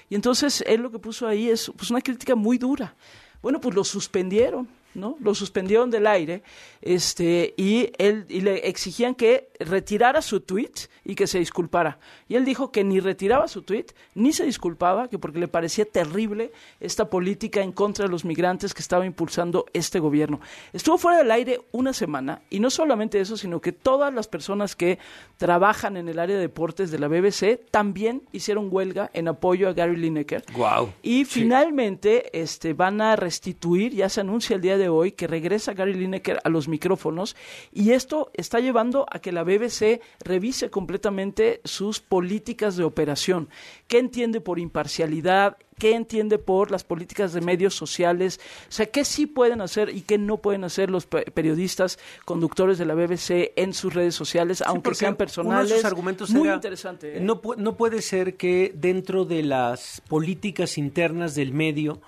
[0.09, 2.95] Y entonces él lo que puso ahí es pues una crítica muy dura.
[3.43, 5.15] Bueno pues lo suspendieron ¿no?
[5.21, 6.43] Lo suspendieron del aire,
[6.81, 10.71] este, y él y le exigían que retirara su tweet
[11.05, 11.99] y que se disculpara.
[12.27, 15.85] Y él dijo que ni retiraba su tweet ni se disculpaba, que porque le parecía
[15.85, 20.41] terrible esta política en contra de los migrantes que estaba impulsando este gobierno.
[20.73, 24.75] Estuvo fuera del aire una semana y no solamente eso, sino que todas las personas
[24.75, 24.99] que
[25.37, 29.73] trabajan en el área de deportes de la BBC también hicieron huelga en apoyo a
[29.73, 30.43] Gary Lineker.
[30.53, 30.89] Guau.
[31.03, 31.41] Y Sí.
[31.41, 35.93] finalmente este, van a restituir, ya se anuncia el día de hoy, que regresa Gary
[35.93, 37.35] Lineker a los micrófonos
[37.71, 43.49] y esto está llevando a que la BBC revise completamente sus políticas de operación.
[43.87, 45.57] ¿Qué entiende por imparcialidad?
[45.79, 48.39] ¿Qué entiende por las políticas de medios sociales?
[48.67, 52.79] O sea, ¿qué sí pueden hacer y qué no pueden hacer los pe- periodistas, conductores
[52.79, 55.85] de la BBC en sus redes sociales, aunque sean uno de personales?
[55.85, 57.17] argumentos Muy era, interesante.
[57.17, 57.19] ¿eh?
[57.21, 62.01] No, no puede ser que dentro de las políticas internas del medio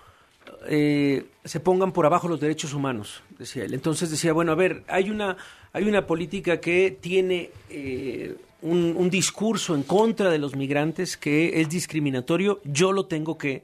[0.67, 3.73] eh, se pongan por abajo los derechos humanos, decía él.
[3.73, 5.37] Entonces decía, bueno, a ver, hay una,
[5.73, 11.69] hay una política que tiene eh, un, discurso en contra de los migrantes que es
[11.69, 13.63] discriminatorio, yo lo tengo que,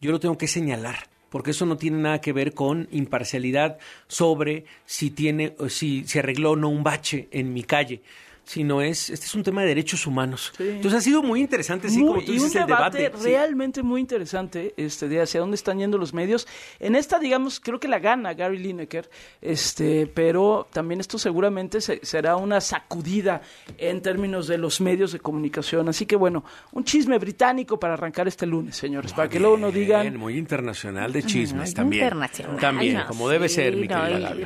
[0.00, 4.64] yo lo tengo que señalar porque eso no tiene nada que ver con imparcialidad sobre
[4.86, 8.00] si tiene si se arregló o no un bache en mi calle,
[8.46, 10.52] sino es este es un tema de derechos humanos.
[10.58, 13.18] Entonces ha sido muy interesante, sí, Muy- como tú y dices, un el debate, debate.
[13.22, 13.28] sí.
[13.28, 16.46] realmente muy interesante este de hacia dónde están yendo los medios.
[16.78, 19.10] En esta, digamos, creo que la gana Gary Lineker,
[19.42, 23.42] este, pero también esto seguramente se- será una sacudida
[23.78, 25.88] en términos de los medios de comunicación.
[25.88, 29.72] Así que bueno, un chisme británico para arrancar este lunes, señores, para que luego no
[29.72, 32.04] digan muy internacional de chismes también.
[32.04, 32.60] Internacional.
[32.60, 33.96] También, no, como debe ser, mi no.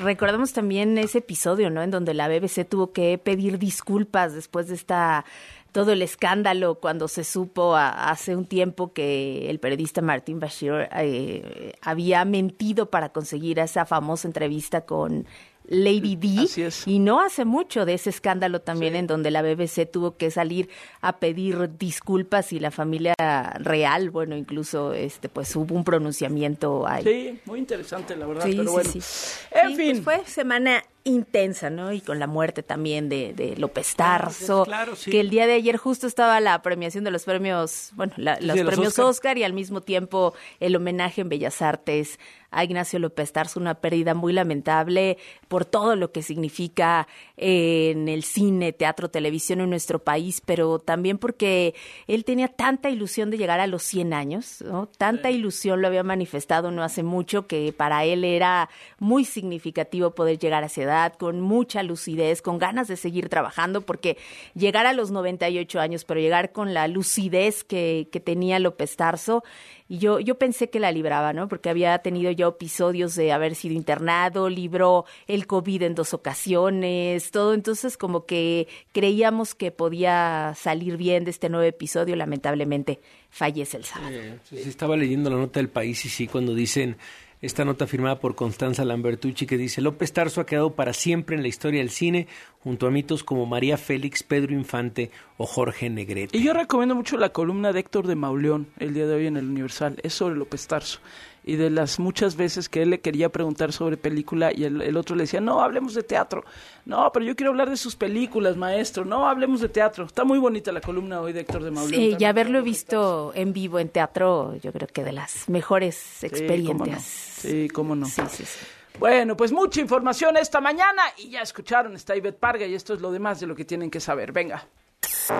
[0.00, 1.82] Recordamos también ese episodio, ¿no?
[1.82, 3.89] En donde la BBC tuvo que pedir disculpas
[4.34, 5.24] después de esta
[5.72, 11.74] todo el escándalo cuando se supo hace un tiempo que el periodista Martín Bashir eh,
[11.80, 15.26] había mentido para conseguir esa famosa entrevista con
[15.64, 16.48] Lady D.
[16.86, 20.68] Y no hace mucho de ese escándalo también en donde la BBC tuvo que salir
[21.00, 23.14] a pedir disculpas y la familia
[23.60, 27.04] real, bueno, incluso este pues hubo un pronunciamiento ahí.
[27.04, 28.90] Sí, muy interesante la verdad, pero bueno.
[28.90, 30.02] En fin.
[30.02, 31.92] Pues fue semana intensa, ¿no?
[31.92, 35.10] Y con la muerte también de, de López Tarso, claro, sí.
[35.10, 38.98] que el día de ayer justo estaba la premiación de los premios, bueno, los premios
[38.98, 39.38] Oscar.
[39.38, 42.18] y al mismo tiempo el homenaje en Bellas Artes
[42.50, 48.22] a Ignacio López Tarso, una pérdida muy lamentable por todo lo que significa en el
[48.22, 51.74] cine, teatro, televisión en nuestro país, pero también porque
[52.06, 54.86] él tenía tanta ilusión de llegar a los 100 años, ¿no?
[54.86, 60.38] Tanta ilusión lo había manifestado no hace mucho que para él era muy significativo poder
[60.38, 64.16] llegar a esa edad con mucha lucidez, con ganas de seguir trabajando, porque
[64.54, 69.44] llegar a los 98 años, pero llegar con la lucidez que, que tenía López Tarso,
[69.90, 71.48] y yo, yo pensé que la libraba, ¿no?
[71.48, 77.32] Porque había tenido ya episodios de haber sido internado, libró el COVID en dos ocasiones,
[77.32, 77.54] todo.
[77.54, 82.14] Entonces, como que creíamos que podía salir bien de este nuevo episodio.
[82.14, 83.00] Lamentablemente,
[83.30, 84.16] fallece el sábado.
[84.52, 86.96] estaba leyendo la nota del país y sí, cuando dicen
[87.42, 91.42] esta nota firmada por Constanza Lambertucci que dice López Tarso ha quedado para siempre en
[91.42, 92.26] la historia del cine
[92.60, 96.36] junto a mitos como María Félix, Pedro Infante o Jorge Negrete.
[96.36, 99.36] Y yo recomiendo mucho la columna de Héctor de Mauleón el día de hoy en
[99.36, 101.00] el Universal, es sobre López Tarso
[101.44, 105.16] y de las muchas veces que él le quería preguntar sobre película y el, otro
[105.16, 106.44] le decía, no, hablemos de teatro.
[106.84, 109.04] No, pero yo quiero hablar de sus películas, maestro.
[109.04, 110.04] No, hablemos de teatro.
[110.04, 112.02] Está muy bonita la columna hoy de Héctor de Mauleón.
[112.02, 117.02] Sí, y haberlo visto en vivo en teatro, yo creo que de las mejores experiencias.
[117.02, 118.06] Sí, cómo no.
[118.06, 118.58] Sí, sí, sí.
[118.98, 123.00] Bueno, pues mucha información esta mañana y ya escucharon, está Ivette Parga y esto es
[123.00, 124.32] lo demás de lo que tienen que saber.
[124.32, 124.66] Venga.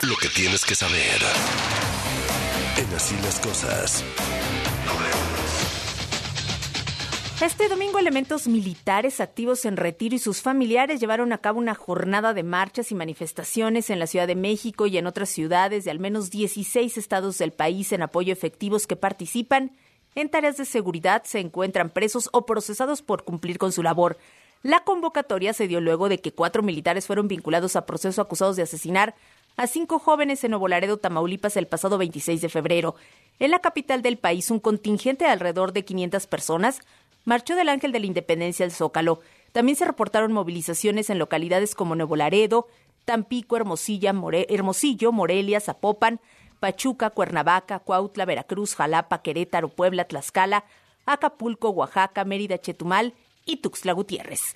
[0.02, 1.20] Lo que tienes que saber.
[2.78, 4.04] En así las cosas.
[7.40, 12.35] Este domingo elementos militares activos en retiro y sus familiares llevaron a cabo una jornada
[12.35, 15.98] de marchas y manifestaciones en la Ciudad de México y en otras ciudades de al
[15.98, 19.72] menos 16 estados del país en apoyo efectivos que participan
[20.14, 24.18] en tareas de seguridad, se encuentran presos o procesados por cumplir con su labor.
[24.62, 28.64] La convocatoria se dio luego de que cuatro militares fueron vinculados a proceso acusados de
[28.64, 29.14] asesinar
[29.57, 32.96] a cinco jóvenes en Nuevo Laredo, Tamaulipas, el pasado 26 de febrero.
[33.38, 36.81] En la capital del país, un contingente de alrededor de 500 personas
[37.24, 39.20] marchó del Ángel de la Independencia al Zócalo.
[39.52, 42.68] También se reportaron movilizaciones en localidades como Nuevo Laredo,
[43.04, 44.14] Tampico, Hermosilla,
[44.48, 46.20] Hermosillo, Morelia, Zapopan,
[46.61, 50.64] Pachuca, Cuernavaca, Cuautla, Veracruz, Jalapa, Querétaro, Puebla, Tlaxcala,
[51.06, 53.14] Acapulco, Oaxaca, Mérida, Chetumal
[53.46, 54.54] y Tuxtla Gutiérrez.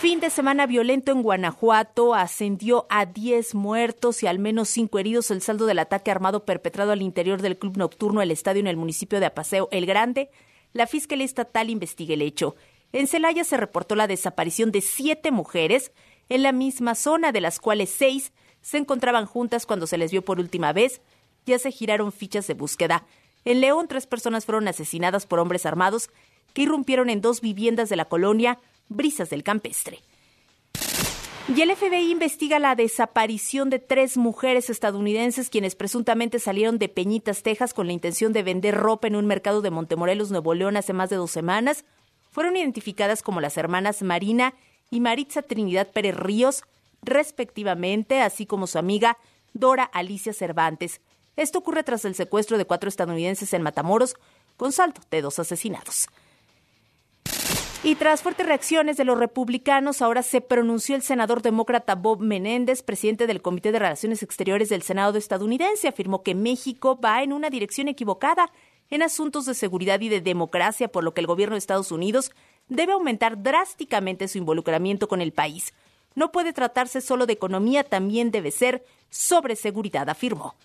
[0.00, 5.30] Fin de semana violento en Guanajuato ascendió a 10 muertos y al menos 5 heridos
[5.30, 8.76] el saldo del ataque armado perpetrado al interior del club nocturno El Estadio en el
[8.76, 10.30] municipio de Apaseo El Grande
[10.76, 12.54] la Fiscalía Estatal investiga el hecho.
[12.92, 15.90] En Celaya se reportó la desaparición de siete mujeres
[16.28, 20.24] en la misma zona, de las cuales seis se encontraban juntas cuando se les vio
[20.24, 21.00] por última vez.
[21.46, 23.06] Ya se giraron fichas de búsqueda.
[23.44, 26.10] En León, tres personas fueron asesinadas por hombres armados
[26.52, 28.58] que irrumpieron en dos viviendas de la colonia
[28.88, 30.00] Brisas del Campestre.
[31.54, 37.44] Y el FBI investiga la desaparición de tres mujeres estadounidenses quienes presuntamente salieron de Peñitas,
[37.44, 40.92] Texas, con la intención de vender ropa en un mercado de Montemorelos, Nuevo León, hace
[40.92, 41.84] más de dos semanas.
[42.32, 44.54] Fueron identificadas como las hermanas Marina
[44.90, 46.64] y Maritza Trinidad Pérez Ríos,
[47.02, 49.16] respectivamente, así como su amiga
[49.54, 51.00] Dora Alicia Cervantes.
[51.36, 54.16] Esto ocurre tras el secuestro de cuatro estadounidenses en Matamoros,
[54.56, 56.08] con salto de dos asesinados.
[57.82, 62.82] Y tras fuertes reacciones de los republicanos, ahora se pronunció el senador demócrata Bob Menéndez,
[62.82, 67.48] presidente del Comité de Relaciones Exteriores del Senado estadounidense, afirmó que México va en una
[67.48, 68.50] dirección equivocada
[68.90, 72.32] en asuntos de seguridad y de democracia, por lo que el gobierno de Estados Unidos
[72.68, 75.72] debe aumentar drásticamente su involucramiento con el país.
[76.14, 80.56] No puede tratarse solo de economía, también debe ser sobre seguridad, afirmó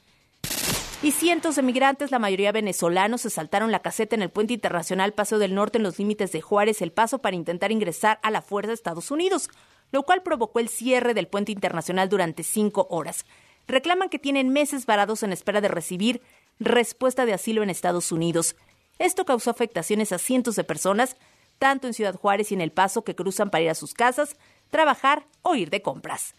[1.03, 5.13] y cientos de migrantes, la mayoría venezolanos, se saltaron la caseta en el puente internacional
[5.13, 8.43] Paso del Norte en los límites de Juárez, El Paso, para intentar ingresar a la
[8.43, 9.49] fuerza de Estados Unidos,
[9.91, 13.25] lo cual provocó el cierre del puente internacional durante cinco horas.
[13.67, 16.21] Reclaman que tienen meses varados en espera de recibir
[16.59, 18.55] respuesta de asilo en Estados Unidos.
[18.99, 21.17] Esto causó afectaciones a cientos de personas,
[21.57, 24.35] tanto en Ciudad Juárez y en El Paso, que cruzan para ir a sus casas,
[24.69, 26.35] trabajar o ir de compras.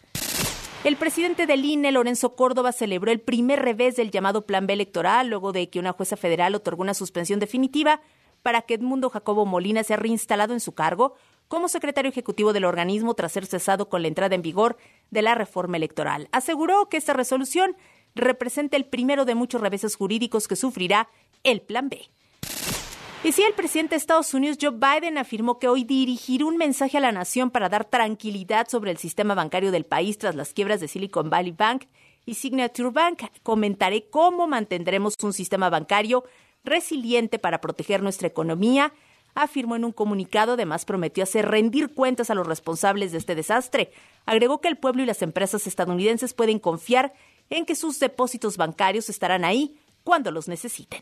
[0.83, 5.29] El presidente del INE, Lorenzo Córdoba, celebró el primer revés del llamado Plan B electoral
[5.29, 8.01] luego de que una jueza federal otorgó una suspensión definitiva
[8.41, 11.15] para que Edmundo Jacobo Molina sea reinstalado en su cargo
[11.47, 14.75] como secretario ejecutivo del organismo tras ser cesado con la entrada en vigor
[15.09, 16.27] de la reforma electoral.
[16.33, 17.77] Aseguró que esta resolución
[18.13, 21.07] representa el primero de muchos reveses jurídicos que sufrirá
[21.43, 22.09] el Plan B.
[23.25, 26.97] Y si el presidente de Estados Unidos, Joe Biden, afirmó que hoy dirigirá un mensaje
[26.97, 30.81] a la nación para dar tranquilidad sobre el sistema bancario del país tras las quiebras
[30.81, 31.85] de Silicon Valley Bank
[32.25, 36.25] y Signature Bank, comentaré cómo mantendremos un sistema bancario
[36.65, 38.93] resiliente para proteger nuestra economía,
[39.35, 43.91] afirmó en un comunicado, además prometió hacer rendir cuentas a los responsables de este desastre.
[44.25, 47.13] Agregó que el pueblo y las empresas estadounidenses pueden confiar
[47.49, 51.01] en que sus depósitos bancarios estarán ahí cuando los necesiten.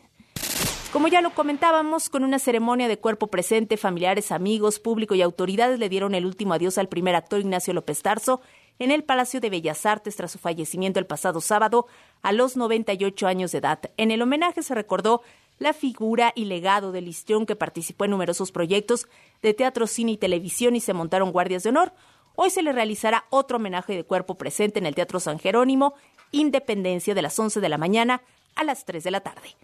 [0.92, 5.78] Como ya lo comentábamos, con una ceremonia de cuerpo presente, familiares, amigos, público y autoridades
[5.78, 8.42] le dieron el último adiós al primer actor Ignacio López Tarso
[8.78, 11.86] en el Palacio de Bellas Artes tras su fallecimiento el pasado sábado
[12.20, 13.80] a los 98 años de edad.
[13.96, 15.22] En el homenaje se recordó
[15.58, 19.08] la figura y legado del histrión que participó en numerosos proyectos
[19.40, 21.94] de teatro, cine y televisión y se montaron guardias de honor.
[22.34, 25.94] Hoy se le realizará otro homenaje de cuerpo presente en el Teatro San Jerónimo,
[26.32, 28.20] Independencia, de las 11 de la mañana
[28.56, 29.56] a las 3 de la tarde.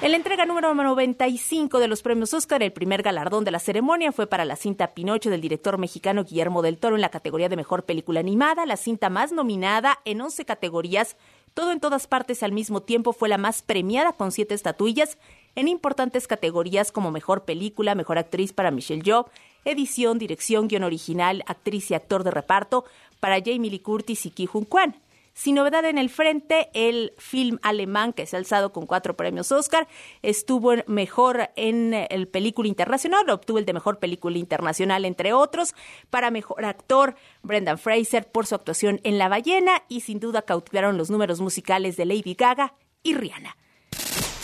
[0.00, 4.12] En la entrega número 95 de los premios Oscar, el primer galardón de la ceremonia
[4.12, 7.56] fue para la cinta Pinocho del director mexicano Guillermo del Toro en la categoría de
[7.56, 11.16] mejor película animada, la cinta más nominada en 11 categorías.
[11.52, 15.18] Todo en todas partes al mismo tiempo fue la más premiada con siete estatuillas
[15.56, 19.26] en importantes categorías como mejor película, mejor actriz para Michelle Yeoh,
[19.64, 22.84] edición, dirección, guion original, actriz y actor de reparto
[23.18, 24.94] para Jamie Lee Curtis y Ki Jun Kwan.
[25.38, 29.52] Sin novedad en el frente, el film alemán que se ha alzado con cuatro premios
[29.52, 29.86] Oscar
[30.20, 35.76] estuvo mejor en el película internacional, obtuvo el de mejor película internacional, entre otros.
[36.10, 40.98] Para mejor actor, Brendan Fraser por su actuación en La ballena y sin duda cautivaron
[40.98, 42.74] los números musicales de Lady Gaga
[43.04, 43.56] y Rihanna.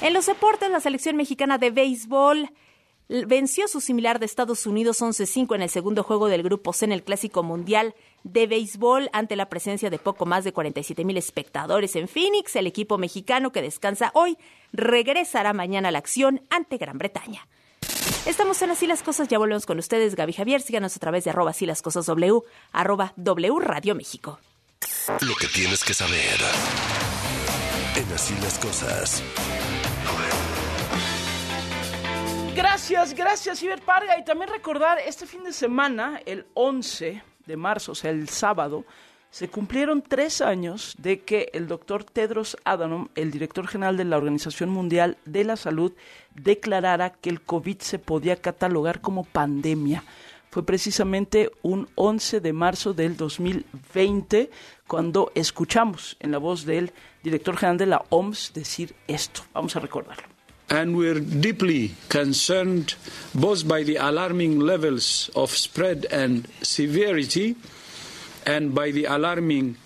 [0.00, 2.50] En los deportes, la selección mexicana de béisbol
[3.08, 6.92] venció su similar de Estados Unidos 11-5 en el segundo juego del Grupo C en
[6.92, 11.94] el Clásico Mundial de béisbol ante la presencia de poco más de 47 mil espectadores
[11.94, 12.56] en Phoenix.
[12.56, 14.36] El equipo mexicano que descansa hoy
[14.72, 17.46] regresará mañana a la acción ante Gran Bretaña.
[18.26, 20.62] Estamos en Así las Cosas, ya volvemos con ustedes, Gaby Javier.
[20.62, 22.40] Síganos a través de arroba así las cosas W,
[22.72, 24.40] arroba W Radio México.
[25.20, 26.40] Lo que tienes que saber
[27.96, 29.22] en Así las Cosas.
[32.56, 34.18] Gracias, gracias, Iber Parga.
[34.18, 38.84] Y también recordar, este fin de semana, el 11 de marzo, o sea, el sábado,
[39.34, 44.16] se cumplieron tres años de que el doctor Tedros Adhanom, el director general de la
[44.16, 45.92] Organización Mundial de la Salud,
[46.36, 50.04] declarara que el COVID se podía catalogar como pandemia.
[50.50, 54.52] Fue precisamente un 11 de marzo del 2020
[54.86, 56.92] cuando escuchamos en la voz del
[57.24, 59.42] director general de la OMS decir esto.
[59.52, 60.33] Vamos a recordarlo.
[60.70, 62.94] And we're deeply concerned
[63.34, 67.56] both by the alarming levels of spread and severity
[68.46, 69.76] and by the alarming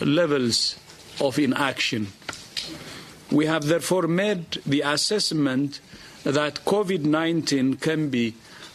[0.00, 0.76] levels
[1.20, 2.08] of inaction.
[3.30, 5.80] We have therefore made the assessment
[6.24, 8.34] that COVID 19 can be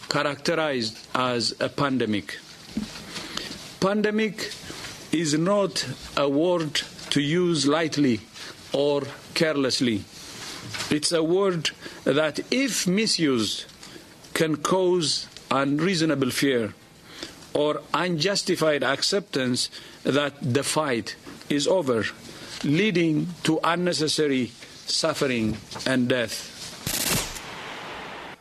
[0.09, 2.37] characterized as a pandemic.
[3.79, 4.51] Pandemic
[5.11, 6.75] is not a word
[7.11, 8.19] to use lightly
[8.73, 10.03] or carelessly.
[10.89, 11.71] It's a word
[12.03, 13.65] that, if misused,
[14.33, 16.73] can cause unreasonable fear
[17.53, 19.69] or unjustified acceptance
[20.03, 21.15] that the fight
[21.49, 22.05] is over,
[22.63, 24.51] leading to unnecessary
[24.87, 26.55] suffering and death.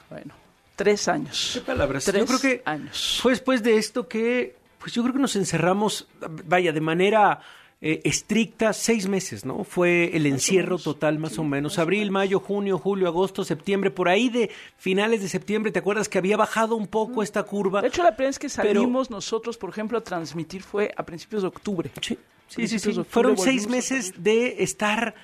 [0.09, 0.35] Bueno,
[0.77, 1.53] tres años.
[1.55, 2.05] ¿Qué palabras?
[2.05, 3.19] Tres yo creo que años.
[3.21, 6.07] fue después de esto que, pues yo creo que nos encerramos,
[6.47, 7.41] vaya, de manera
[7.81, 9.63] eh, estricta, seis meses, ¿no?
[9.63, 11.79] Fue el encierro total, más o menos.
[11.79, 16.19] Abril, mayo, junio, julio, agosto, septiembre, por ahí de finales de septiembre, ¿te acuerdas que
[16.19, 17.81] había bajado un poco esta curva?
[17.81, 21.05] De hecho, la primera vez que Pero- salimos nosotros, por ejemplo, a transmitir fue a
[21.05, 21.91] principios de octubre.
[22.01, 22.89] Sí, sí, sí, sí.
[22.89, 25.15] octubre Fueron seis meses de estar,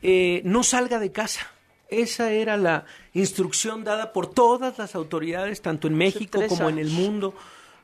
[0.00, 1.46] eh, no salga de casa.
[1.90, 6.90] Esa era la instrucción dada por todas las autoridades, tanto en México como en el
[6.90, 7.34] mundo.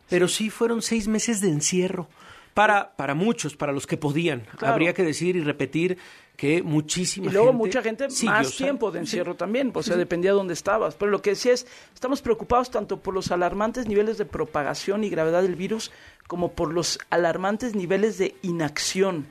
[0.09, 2.09] Pero sí fueron seis meses de encierro.
[2.55, 4.41] Para, para muchos, para los que podían.
[4.57, 4.75] Claro.
[4.75, 5.99] Habría que decir y repetir
[6.37, 9.03] que muchísima Y luego gente mucha gente siguió más tiempo de Sí.
[9.03, 10.95] encierro también, o sea, dependía de dónde estabas.
[10.95, 15.11] Pero lo que decía es, estamos preocupados tanto por los alarmantes niveles de propagación y
[15.11, 15.93] gravedad del virus,
[16.27, 19.27] como por los alarmantes niveles de inacción.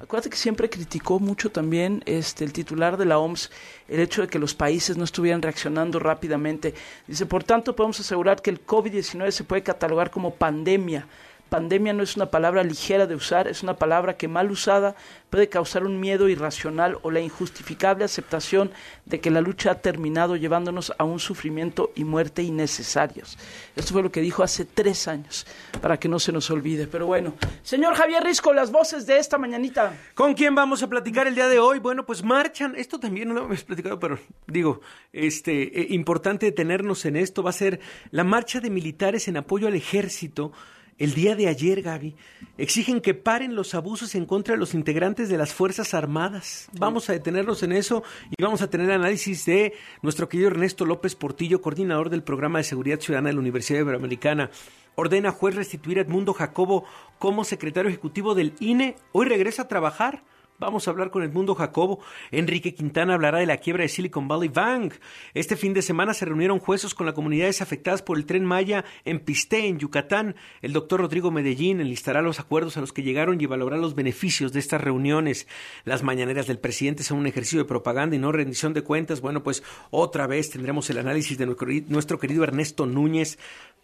[0.00, 3.50] Acuérdate que siempre criticó mucho también este el titular de la OMS
[3.88, 6.72] el hecho de que los países no estuvieran reaccionando rápidamente.
[7.08, 11.06] Dice, por tanto, podemos asegurar que el COVID-19 se puede catalogar como pandemia.
[11.48, 14.94] Pandemia no es una palabra ligera de usar, es una palabra que mal usada
[15.30, 18.70] puede causar un miedo irracional o la injustificable aceptación
[19.04, 23.38] de que la lucha ha terminado llevándonos a un sufrimiento y muerte innecesarios.
[23.76, 25.46] Esto fue lo que dijo hace tres años,
[25.80, 26.86] para que no se nos olvide.
[26.86, 29.94] Pero bueno, señor Javier Risco, las voces de esta mañanita.
[30.14, 31.78] ¿Con quién vamos a platicar el día de hoy?
[31.78, 34.80] Bueno, pues marchan, esto también no lo hemos platicado, pero digo,
[35.12, 37.80] este, eh, importante detenernos en esto, va a ser
[38.10, 40.52] la marcha de militares en apoyo al ejército
[40.98, 42.16] el día de ayer, Gaby,
[42.58, 46.68] exigen que paren los abusos en contra de los integrantes de las Fuerzas Armadas.
[46.72, 48.02] Vamos a detenernos en eso
[48.36, 52.64] y vamos a tener análisis de nuestro querido Ernesto López Portillo, coordinador del programa de
[52.64, 54.50] seguridad ciudadana de la Universidad Iberoamericana.
[54.96, 56.84] Ordena juez restituir a Edmundo Jacobo
[57.20, 58.96] como secretario ejecutivo del INE.
[59.12, 60.24] Hoy regresa a trabajar.
[60.60, 62.00] Vamos a hablar con Edmundo Jacobo.
[62.32, 64.94] Enrique Quintana hablará de la quiebra de Silicon Valley Bank.
[65.32, 68.84] Este fin de semana se reunieron jueces con las comunidades afectadas por el tren Maya
[69.04, 70.34] en Pisté, en Yucatán.
[70.60, 74.52] El doctor Rodrigo Medellín enlistará los acuerdos a los que llegaron y evaluará los beneficios
[74.52, 75.46] de estas reuniones.
[75.84, 79.20] Las mañaneras del presidente son un ejercicio de propaganda y no rendición de cuentas.
[79.20, 83.38] Bueno, pues otra vez tendremos el análisis de nuestro, querido Ernesto Núñez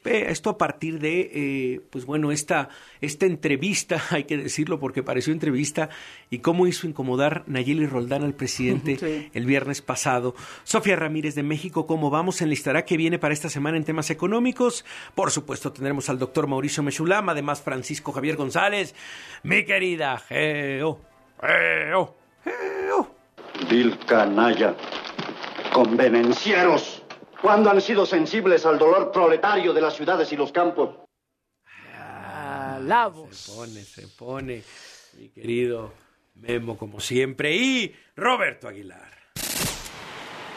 [0.04, 2.68] esto a partir de, eh, pues bueno, esta,
[3.00, 5.88] esta entrevista, hay que decirlo porque pareció entrevista,
[6.30, 10.35] y cómo hizo incomodar Nayeli Roldán al presidente el viernes pasado.
[10.64, 12.40] Sofía Ramírez de México, ¿cómo vamos?
[12.42, 14.85] Enlistará qué viene para esta semana en temas económicos.
[15.14, 18.94] Por supuesto, tendremos al doctor Mauricio Mechulam, además Francisco Javier González,
[19.42, 21.00] mi querida Geo,
[21.40, 23.14] Geo, Geo.
[23.68, 24.74] Vil canalla,
[25.72, 27.03] convenencieros.
[27.40, 30.96] ¿Cuándo han sido sensibles al dolor proletario de las ciudades y los campos?
[31.94, 33.37] Ah, la voz.
[33.37, 34.62] Se pone, se pone,
[35.18, 36.04] mi querido
[36.35, 39.23] Memo, como siempre, y Roberto Aguilar.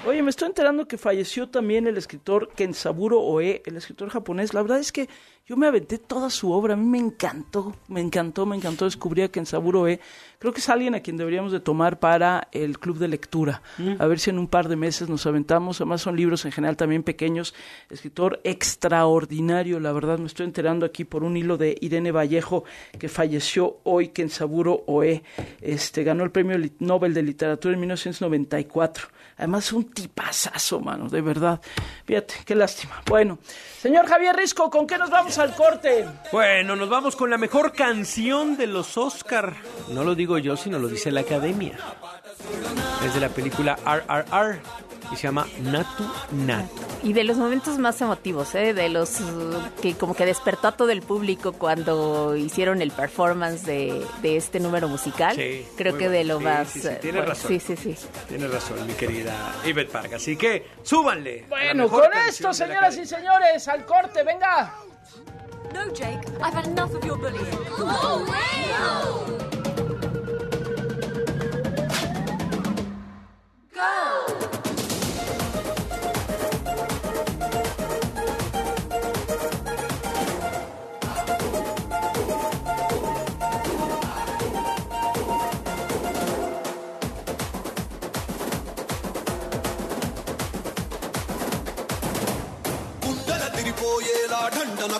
[0.08, 4.54] Oye, me estoy enterando que falleció también el escritor Kensaburo Oe, el escritor japonés.
[4.54, 5.10] La verdad es que
[5.46, 9.26] yo me aventé toda su obra, a mí me encantó, me encantó, me encantó descubrir
[9.26, 10.00] a Kensaburo E.
[10.40, 13.62] Creo que es alguien a quien deberíamos de tomar para el club de lectura.
[13.78, 13.96] Mm.
[14.00, 15.82] A ver si en un par de meses nos aventamos.
[15.82, 17.54] Además son libros en general también pequeños.
[17.90, 22.64] Escritor extraordinario, la verdad me estoy enterando aquí por un hilo de Irene Vallejo
[22.98, 25.24] que falleció hoy, Kensaburo Oe.
[25.60, 29.10] Este, ganó el premio Nobel de Literatura en 1994.
[29.38, 31.62] Además un tipazazo, mano, de verdad.
[32.06, 33.02] Fíjate, qué lástima.
[33.06, 33.38] Bueno,
[33.80, 36.08] señor Javier Risco, ¿con qué nos vamos al corte?
[36.32, 39.56] Bueno, nos vamos con la mejor canción de los Oscar.
[39.90, 41.78] No lo digo yo, sino lo dice la academia.
[43.06, 46.76] Es de la película RRR y se llama Natu Natu.
[47.04, 48.74] Y de los momentos más emotivos, ¿eh?
[48.74, 53.64] de los uh, que como que despertó a todo el público cuando hicieron el performance
[53.66, 55.36] de, de este número musical.
[55.36, 56.70] Sí, Creo que de lo más...
[56.70, 57.48] Sí, sí, tiene razón.
[57.50, 57.96] Sí, sí, sí.
[58.28, 59.34] Tiene razón, mi querida
[59.66, 60.14] Ivette Park.
[60.14, 61.46] Así que súbanle.
[61.50, 64.74] Bueno, con esto, señoras y señores, al corte, venga.
[65.74, 67.46] No, Jake, I've had enough of your bullying.
[67.80, 68.26] Oh.
[73.74, 74.67] Go!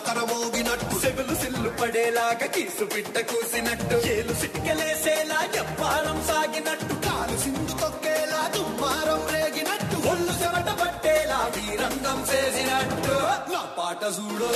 [0.06, 9.22] కరమోగినట్టు సెవులు సిల్లు పడేలాగా కీసు బిడ్డ కూసినట్టు ఏలు సిటికలేసేలా చెప్పాలం సాగినట్టు కాలు సింధు తొక్కేలా దుమ్మారం
[9.34, 13.16] రేగినట్టు ఒళ్ళు చెమట పట్టేలా వీరంగం చేసినట్టు
[13.52, 14.50] నా పాట చూడు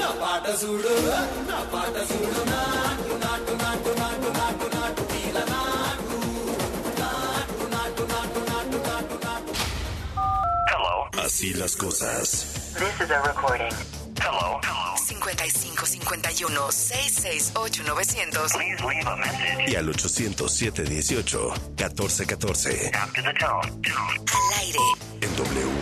[0.00, 0.94] నా పాట చూడు
[1.50, 6.18] నా పాట చూడు నాటు నాటు నాటు నాటు నాటు నాటు తీల నాటు
[7.02, 9.56] నాటు నాటు నాటు నాటు నాటు నాటు
[10.70, 10.94] Hello.
[11.24, 12.30] Así las cosas.
[12.74, 13.76] This is a recording.
[14.24, 14.60] Hello.
[14.96, 18.30] 55 51 668 900.
[18.56, 19.70] Please leave a message.
[19.72, 22.90] Y al 807 18 14 14.
[22.94, 23.82] After the tone.
[24.32, 24.78] Al aire.
[25.20, 25.81] En W.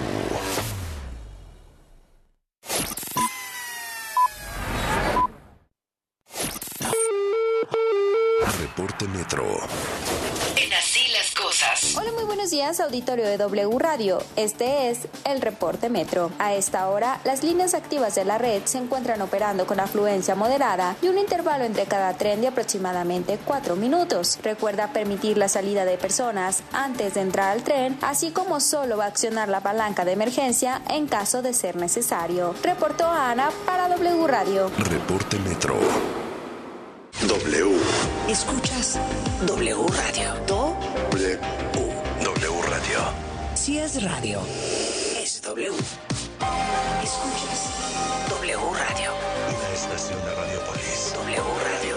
[12.40, 14.22] buenos días, auditorio de W Radio.
[14.34, 16.30] Este es el reporte Metro.
[16.38, 20.96] A esta hora, las líneas activas de la red se encuentran operando con afluencia moderada
[21.02, 24.38] y un intervalo entre cada tren de aproximadamente 4 minutos.
[24.42, 29.04] Recuerda permitir la salida de personas antes de entrar al tren, así como solo va
[29.04, 32.54] a accionar la palanca de emergencia en caso de ser necesario.
[32.62, 34.70] Reportó Ana para W Radio.
[34.78, 35.74] Reporte Metro.
[37.20, 37.76] W.
[38.28, 38.98] Escuchas
[39.46, 40.34] W Radio.
[40.46, 40.76] W
[41.12, 41.69] Radio.
[43.60, 44.40] Si es radio,
[45.22, 45.68] es W.
[47.02, 49.12] Escuchas W Radio.
[49.74, 51.12] Estación de Radiopolis.
[51.14, 51.96] W Radio.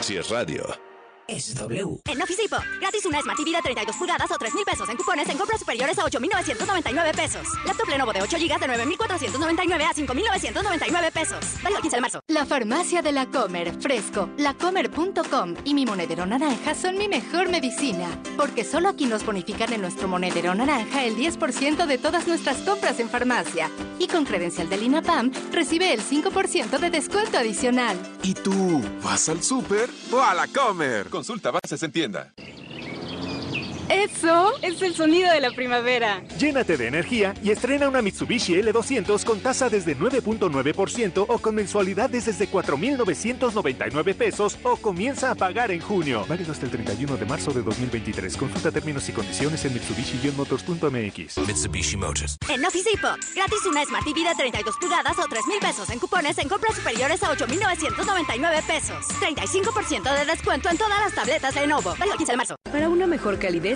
[0.00, 0.64] Si es radio,
[1.28, 2.00] Es W.
[2.04, 4.96] En Office Depot, gratis una Smart TV de 32 pulgadas o 3 mil pesos en
[4.96, 7.48] cupones en compras superiores a 8,999 pesos.
[7.64, 11.44] Laptop Lenovo de 8 GB de 9,499 a 5,999 pesos.
[11.64, 12.20] Válido el 15 de marzo.
[12.28, 18.06] La farmacia de la Comer, fresco, lacomer.com y mi monedero naranja son mi mejor medicina.
[18.36, 23.00] Porque solo aquí nos bonifican en nuestro monedero naranja el 10% de todas nuestras compras
[23.00, 23.68] en farmacia.
[23.98, 27.98] Y con credencial del INAPAM recibe el 5% de descuento adicional.
[28.22, 31.08] ¿Y tú vas al súper o a la comer?
[31.16, 32.34] Consulta bases en tienda.
[33.88, 36.20] Eso es el sonido de la primavera.
[36.38, 42.26] Llénate de energía y estrena una Mitsubishi L200 con tasa desde 9.9% o con mensualidades
[42.26, 46.24] desde 4.999 pesos o comienza a pagar en junio.
[46.28, 48.36] Válido hasta el 31 de marzo de 2023.
[48.36, 51.46] Consulta términos y condiciones en Mitsubishi-motors.mx.
[51.46, 52.36] Mitsubishi Motors.
[52.48, 56.00] En Office Depot, gratis una Smart TV de 32 pulgadas o 3 mil pesos en
[56.00, 59.06] cupones en compras superiores a 8,999 pesos.
[59.20, 61.90] 35% de descuento en todas las tabletas Lenovo.
[61.90, 62.56] Válido el 15 de marzo.
[62.64, 63.75] Para una mejor calidez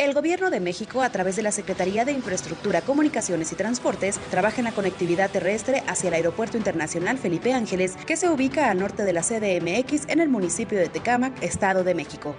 [0.00, 4.56] El Gobierno de México, a través de la Secretaría de Infraestructura, Comunicaciones y Transportes, trabaja
[4.56, 9.04] en la conectividad terrestre hacia el Aeropuerto Internacional Felipe Ángeles, que se ubica al norte
[9.04, 12.34] de la CDMX en el municipio de Tecámac, Estado de México.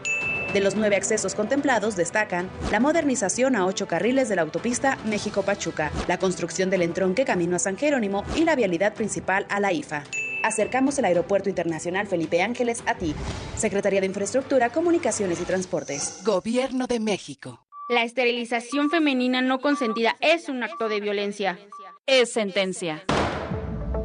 [0.54, 5.91] De los nueve accesos contemplados destacan la modernización a ocho carriles de la autopista México-Pachuca,
[6.10, 10.04] la construcción del entronque camino a San Jerónimo y la vialidad principal a la IFA.
[10.43, 13.16] Acercamos el Aeropuerto Internacional Felipe Ángeles a ti.
[13.56, 16.20] Secretaría de Infraestructura, Comunicaciones y Transportes.
[16.26, 17.66] Gobierno de México.
[17.88, 21.60] La esterilización femenina no consentida es un acto de violencia.
[22.08, 23.06] Es sentencia.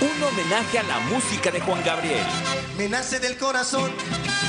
[0.00, 2.24] Un homenaje a la música de Juan Gabriel.
[2.76, 3.90] Me nace del corazón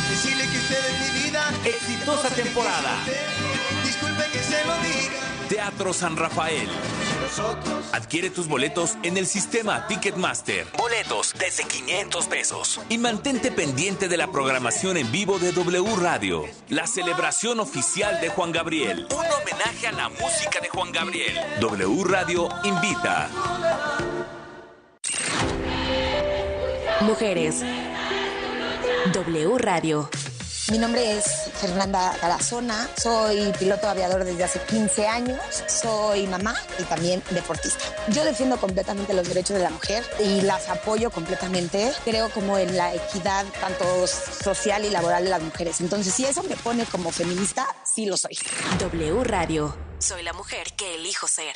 [0.10, 1.52] decirle que usted es mi vida.
[1.66, 2.92] Exitosa temporada.
[3.84, 5.20] Disculpe que se lo diga.
[5.50, 6.70] Teatro San Rafael.
[7.94, 10.68] Adquiere tus boletos en el sistema Ticketmaster.
[10.78, 12.82] Boletos desde 500 pesos.
[12.90, 16.46] Y mantente pendiente de la programación en vivo de W Radio.
[16.70, 19.08] La celebración oficial de Juan Gabriel.
[19.12, 21.40] Un homenaje a la música de Juan Gabriel.
[21.60, 23.30] W Radio invita.
[27.02, 27.62] Mujeres.
[29.14, 30.10] W Radio.
[30.70, 36.84] Mi nombre es Fernanda Tarazona, soy piloto aviador desde hace 15 años, soy mamá y
[36.84, 37.84] también deportista.
[38.10, 41.92] Yo defiendo completamente los derechos de la mujer y las apoyo completamente.
[42.04, 45.82] Creo como en la equidad tanto social y laboral de las mujeres.
[45.82, 48.38] Entonces, si eso me pone como feminista, sí lo soy.
[48.78, 49.76] W Radio.
[50.00, 51.56] Soy la mujer que elijo ser.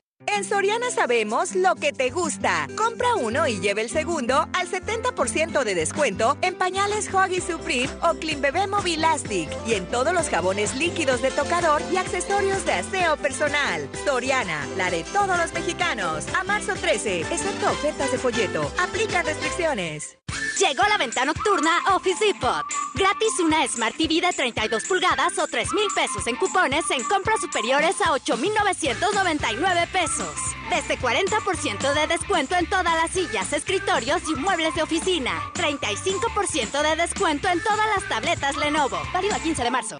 [0.27, 2.67] En Soriana sabemos lo que te gusta.
[2.75, 8.13] Compra uno y lleve el segundo al 70% de descuento en pañales Huggy Supreme o
[8.15, 13.17] Clean Bebé Mobilastic y en todos los jabones líquidos de tocador y accesorios de aseo
[13.17, 13.89] personal.
[14.05, 16.25] Soriana, la de todos los mexicanos.
[16.33, 18.71] A marzo 13, excepto ofertas de folleto.
[18.79, 20.17] Aplica restricciones.
[20.61, 22.63] Llegó la venta nocturna Office Depot.
[22.93, 27.41] Gratis una Smart TV de 32 pulgadas o 3 mil pesos en cupones en compras
[27.41, 30.35] superiores a 8,999 pesos.
[30.69, 35.31] Desde 40% de descuento en todas las sillas, escritorios y muebles de oficina.
[35.55, 38.99] 35% de descuento en todas las tabletas Lenovo.
[39.11, 39.97] Válido a 15 de marzo.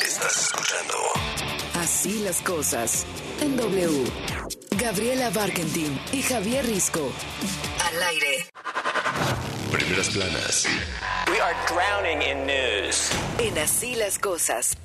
[0.00, 0.94] Estás escuchando
[1.74, 3.04] Así las cosas.
[3.40, 4.04] En W.
[4.82, 7.12] Gabriela Barkentin y Javier Risco.
[7.86, 8.46] Al aire.
[9.70, 10.66] Primeras planas.
[11.28, 13.12] We are drowning in news.
[13.38, 14.76] En así las cosas.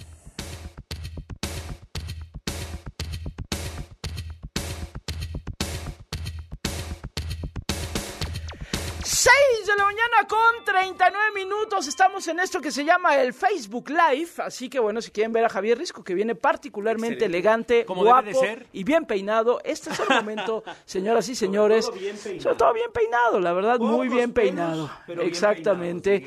[10.17, 11.87] Mañana con 39 minutos.
[11.87, 14.29] Estamos en esto que se llama el Facebook Live.
[14.37, 18.11] Así que bueno, si quieren ver a Javier Risco, que viene particularmente elegante, Como debe
[18.11, 18.67] guapo de ser.
[18.73, 21.85] y bien peinado, este es el momento, señoras y señores.
[21.85, 24.89] Sobre todo bien peinado, la verdad, muy bien peinado.
[25.07, 26.25] bien Exactamente.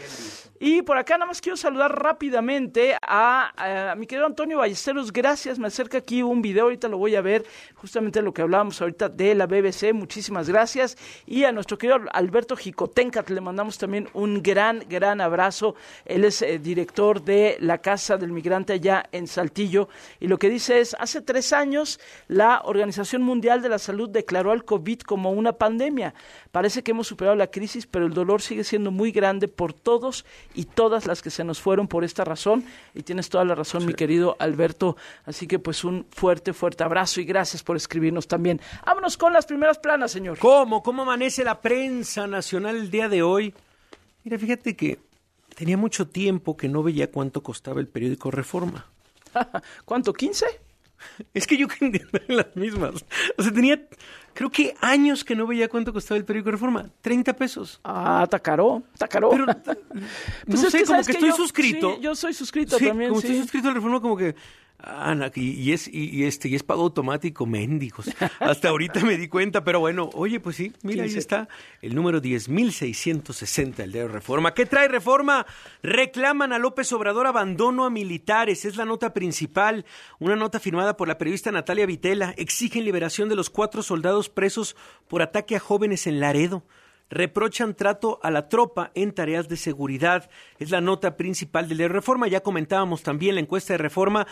[0.62, 5.10] Y por acá nada más quiero saludar rápidamente a, a mi querido Antonio Ballesteros.
[5.10, 8.78] Gracias, me acerca aquí un video, ahorita lo voy a ver, justamente lo que hablábamos
[8.82, 9.94] ahorita de la BBC.
[9.94, 10.98] Muchísimas gracias.
[11.24, 15.74] Y a nuestro querido Alberto Jicotencat le mandamos también un gran, gran abrazo.
[16.04, 19.88] Él es eh, director de la Casa del Migrante allá en Saltillo.
[20.20, 24.52] Y lo que dice es, hace tres años la Organización Mundial de la Salud declaró
[24.52, 26.14] al COVID como una pandemia.
[26.52, 30.24] Parece que hemos superado la crisis, pero el dolor sigue siendo muy grande por todos
[30.54, 32.64] y todas las que se nos fueron por esta razón.
[32.94, 34.96] Y tienes toda la razón, mi querido Alberto.
[35.24, 38.60] Así que pues un fuerte, fuerte abrazo y gracias por escribirnos también.
[38.84, 40.38] Vámonos con las primeras planas, señor.
[40.38, 40.82] ¿Cómo?
[40.82, 43.54] ¿Cómo amanece la prensa nacional el día de hoy?
[44.24, 44.98] Mira, fíjate que
[45.54, 48.86] tenía mucho tiempo que no veía cuánto costaba el periódico Reforma.
[49.84, 50.12] ¿Cuánto?
[50.12, 50.44] ¿15?
[51.32, 53.06] Es que yo quería en las mismas.
[53.38, 53.80] O sea, tenía,
[54.34, 56.90] creo que años que no veía cuánto costaba el periódico Reforma.
[57.00, 57.80] 30 pesos.
[57.84, 58.82] Ah, está caro.
[59.10, 59.30] Pero,
[60.46, 61.94] Pues no sé, que, como ¿sabes que estoy Yo- suscrito.
[61.96, 63.08] sí, yo soy suscrito Sí, también.
[63.10, 63.28] como sí.
[63.28, 64.34] estoy suscrito al Reforma, como que...
[64.82, 68.10] Ana, y, y es y, y este y es pago automático, mendigos.
[68.38, 71.18] Hasta ahorita me di cuenta, pero bueno, oye, pues sí, mira, ahí 15.
[71.18, 71.48] está
[71.82, 74.54] el número 10.660, el de Reforma.
[74.54, 75.46] ¿Qué trae Reforma?
[75.82, 79.84] Reclaman a López Obrador abandono a militares, es la nota principal,
[80.18, 82.34] una nota firmada por la periodista Natalia Vitela.
[82.36, 84.76] Exigen liberación de los cuatro soldados presos
[85.08, 86.64] por ataque a jóvenes en Laredo
[87.10, 90.30] reprochan trato a la tropa en tareas de seguridad.
[90.58, 92.28] Es la nota principal de la reforma.
[92.28, 94.26] Ya comentábamos también la encuesta de reforma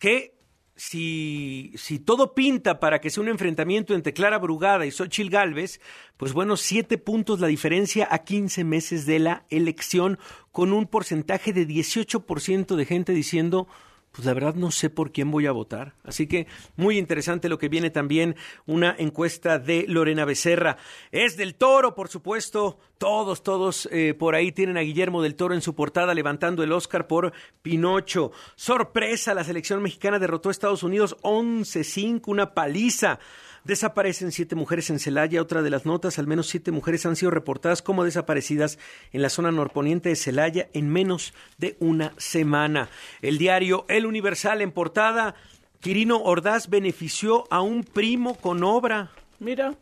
[0.00, 0.34] que
[0.74, 5.78] si, si todo pinta para que sea un enfrentamiento entre Clara Brugada y Xochil Gálvez,
[6.16, 10.18] pues bueno, siete puntos la diferencia a 15 meses de la elección,
[10.52, 13.68] con un porcentaje de 18% de gente diciendo
[14.12, 15.94] pues la verdad no sé por quién voy a votar.
[16.04, 16.46] Así que
[16.76, 18.36] muy interesante lo que viene también
[18.66, 20.76] una encuesta de Lorena Becerra.
[21.12, 22.78] Es del Toro, por supuesto.
[22.98, 26.72] Todos, todos eh, por ahí tienen a Guillermo del Toro en su portada levantando el
[26.72, 27.32] Oscar por
[27.62, 28.32] Pinocho.
[28.56, 33.20] Sorpresa, la selección mexicana derrotó a Estados Unidos 11-5, una paliza.
[33.64, 35.42] Desaparecen siete mujeres en Celaya.
[35.42, 38.78] Otra de las notas, al menos siete mujeres han sido reportadas como desaparecidas
[39.12, 42.88] en la zona norponiente de Celaya en menos de una semana.
[43.20, 45.34] El diario El Universal en portada,
[45.80, 49.10] Quirino Ordaz benefició a un primo con obra.
[49.38, 49.74] Mira.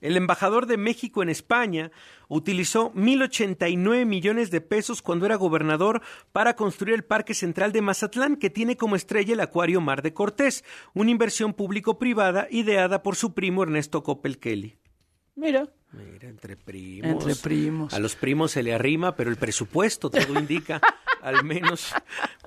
[0.00, 1.90] El embajador de México en España
[2.28, 8.36] utilizó 1.089 millones de pesos cuando era gobernador para construir el Parque Central de Mazatlán,
[8.36, 13.34] que tiene como estrella el Acuario Mar de Cortés, una inversión público-privada ideada por su
[13.34, 14.78] primo Ernesto Coppel Kelly.
[15.34, 15.68] Mira.
[15.92, 17.10] Mira, entre primos.
[17.10, 17.94] Entre primos.
[17.94, 20.80] A los primos se le arrima, pero el presupuesto todo indica,
[21.22, 21.94] al menos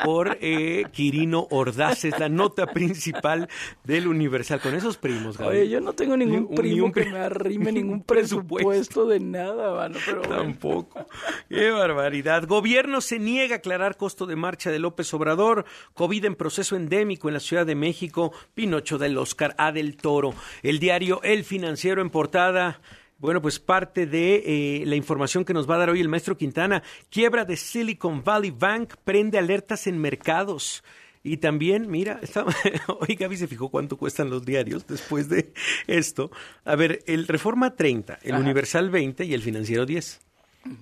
[0.03, 3.49] por eh, Quirino Ordaz, es la nota principal
[3.83, 4.61] del Universal.
[4.61, 5.57] Con esos primos, Gaby.
[5.57, 8.69] Oye, yo no tengo ningún Ni primo ni que me arrime ningún presupuesto.
[8.69, 10.43] presupuesto de nada, mano, pero bueno.
[10.43, 11.07] Tampoco.
[11.49, 12.45] Qué barbaridad.
[12.45, 15.65] Gobierno se niega a aclarar costo de marcha de López Obrador.
[15.95, 18.33] COVID en proceso endémico en la Ciudad de México.
[18.53, 20.35] Pinocho del Oscar A del Toro.
[20.61, 22.79] El diario El Financiero en portada.
[23.21, 26.35] Bueno, pues parte de eh, la información que nos va a dar hoy el maestro
[26.35, 26.81] Quintana.
[27.09, 30.83] Quiebra de Silicon Valley Bank prende alertas en mercados.
[31.23, 32.43] Y también, mira, está-
[32.87, 35.53] hoy Gaby se fijó cuánto cuestan los diarios después de
[35.85, 36.31] esto.
[36.65, 38.41] A ver, el Reforma 30, el Ajá.
[38.43, 40.19] Universal 20 y el Financiero 10.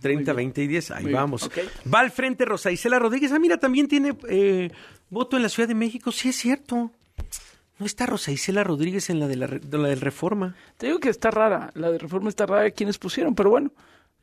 [0.01, 1.49] 30, 20 y 10, ahí Muy vamos.
[1.93, 3.31] Va al frente Rosa Isela Rodríguez.
[3.33, 4.71] Ah, mira, también tiene eh,
[5.09, 6.11] voto en la Ciudad de México.
[6.13, 6.91] Sí, es cierto.
[7.80, 10.55] No está Rosa Isela Rodríguez en la de la, de la del Reforma.
[10.77, 13.71] Te digo que está rara, la de reforma está rara quienes pusieron, pero bueno,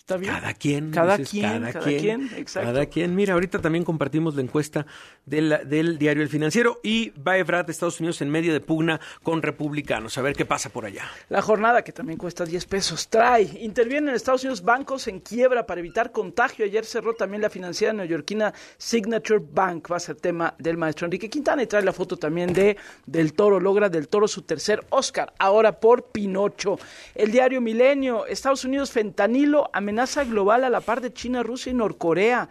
[0.07, 0.33] está bien.
[0.35, 0.91] Cada quien.
[0.93, 2.69] Cada dices, quien, cada quien, exacto.
[2.73, 3.15] Cada quien.
[3.17, 4.87] Mira, ahorita también compartimos la encuesta
[5.25, 9.01] de la- del diario El Financiero y va de Estados Unidos en medio de pugna
[9.25, 10.17] con republicanos.
[10.17, 11.03] A ver qué pasa por allá.
[11.29, 13.43] La jornada, que también cuesta 10 pesos, trae.
[13.61, 16.65] Intervienen en Estados Unidos bancos en quiebra para evitar contagio.
[16.65, 19.91] Ayer cerró también la financiera neoyorquina Signature Bank.
[19.91, 22.77] Va a ser tema del maestro Enrique Quintana y trae la foto también de
[23.07, 23.59] Del Toro.
[23.59, 26.79] Logra Del Toro su tercer Oscar, ahora por Pinocho.
[27.15, 28.25] El diario Milenio.
[28.27, 32.49] Estados Unidos fentanilo, amenaza global a la par de China, Rusia y Norcorea.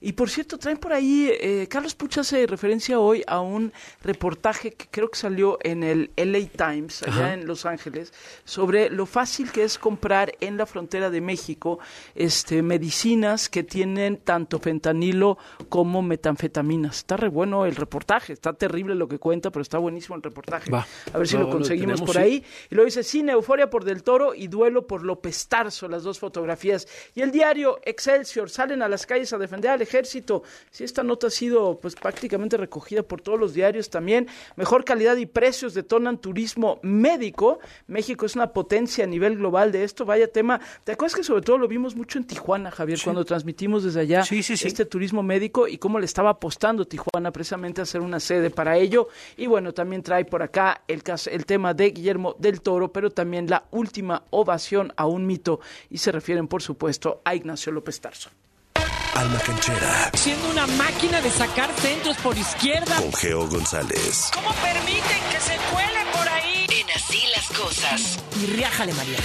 [0.00, 3.72] Y por cierto, traen por ahí, eh, Carlos Pucha hace referencia hoy a un
[4.02, 7.34] reportaje que creo que salió en el LA Times, allá Ajá.
[7.34, 8.12] en Los Ángeles,
[8.44, 11.78] sobre lo fácil que es comprar en la frontera de México
[12.14, 15.38] este, medicinas que tienen tanto fentanilo
[15.68, 16.98] como metanfetaminas.
[16.98, 20.70] Está re bueno el reportaje, está terrible lo que cuenta, pero está buenísimo el reportaje.
[20.70, 20.86] Va.
[21.12, 22.22] A ver si Va, lo conseguimos tenemos, por sí.
[22.22, 22.44] ahí.
[22.70, 26.18] Y luego dice cine, euforia por Del Toro y duelo por López Tarso, las dos
[26.18, 26.86] fotografías.
[27.14, 30.42] Y el diario Excelsior, salen a las calles a defender al ejército.
[30.70, 34.26] Si esta nota ha sido pues prácticamente recogida por todos los diarios también.
[34.56, 37.58] Mejor calidad y precios detonan turismo médico.
[37.86, 40.04] México es una potencia a nivel global de esto.
[40.04, 40.60] Vaya tema.
[40.84, 44.22] ¿Te acuerdas que sobre todo lo vimos mucho en Tijuana, Javier, cuando transmitimos desde allá
[44.22, 48.76] este turismo médico y cómo le estaba apostando Tijuana precisamente a hacer una sede para
[48.76, 49.08] ello?
[49.36, 53.10] Y bueno, también trae por acá el, caso, el tema de Guillermo del Toro, pero
[53.10, 55.60] también la última ovación a un mito
[55.90, 58.30] y se refieren, por supuesto, a Ignacio López Tarso.
[59.16, 62.96] Alma Canchera Siendo una máquina de sacar centros por izquierda.
[62.96, 64.30] con Geo González.
[64.34, 66.66] ¿Cómo permiten que se cuele por ahí?
[66.68, 68.18] En así las cosas.
[68.42, 69.18] Y riájale, María.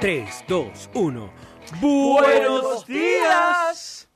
[0.00, 1.32] 3, 2, 1.
[1.80, 4.08] ¡Buenos días!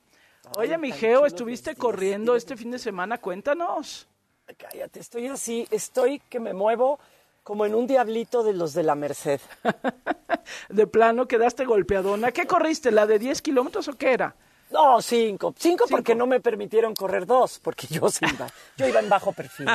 [0.56, 3.18] Oye, mi Geo, ¿estuviste corriendo este fin de semana?
[3.18, 4.08] Cuéntanos.
[4.56, 6.98] Cállate, estoy así, estoy que me muevo
[7.42, 9.40] como en un diablito de los de la Merced.
[10.68, 12.32] De plano, quedaste golpeadona.
[12.32, 12.90] ¿Qué corriste?
[12.90, 14.34] ¿La de 10 kilómetros o qué era?
[14.72, 15.54] No, cinco.
[15.58, 18.46] Cinco porque no me permitieron correr dos, porque yo sí iba.
[18.76, 19.66] Yo iba en bajo perfil.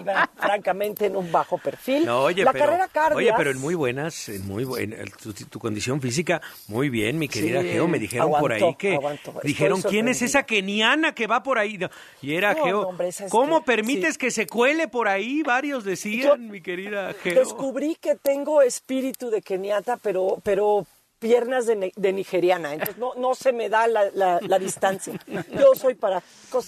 [0.00, 2.06] Iba francamente en un bajo perfil.
[2.06, 3.16] No, oye, la pero, carrera cardia.
[3.16, 7.28] oye, pero en muy buenas, en muy buena, tu, tu condición física, muy bien, mi
[7.28, 7.88] querida Sí, Geo.
[7.88, 9.34] Me dijeron por ahí que aguantó.
[9.42, 11.78] Dijeron quién es esa keniana que va por ahí.
[12.22, 12.82] Y era No, Geo.
[12.82, 15.42] no, hombre, esa es ¿Cómo que- permites que se cuele por ahí?
[15.42, 17.34] Varios decían, mi querida Geo.
[17.40, 20.86] Descubrí que tengo espíritu de keniata, pero, pero
[21.18, 22.74] piernas de, de nigeriana.
[22.74, 25.18] Entonces no, no se me da la, la- la distancia.
[25.50, 26.22] Yo soy para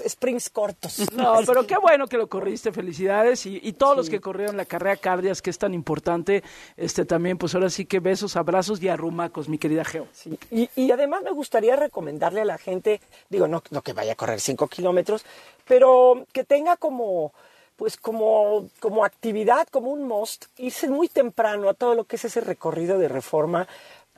[0.09, 1.12] sprints cortos.
[1.12, 3.46] No, pero qué bueno que lo corriste, felicidades.
[3.46, 6.42] Y, y todos los que corrieron la carrera cardias, que es tan importante,
[6.76, 10.07] este también, pues ahora sí que besos, abrazos y arrumacos, mi querida Geo.
[10.51, 14.16] Y, y además me gustaría recomendarle a la gente, digo, no, no que vaya a
[14.16, 15.24] correr cinco kilómetros,
[15.66, 17.32] pero que tenga como,
[17.76, 22.24] pues como, como actividad, como un must, irse muy temprano a todo lo que es
[22.24, 23.68] ese recorrido de reforma.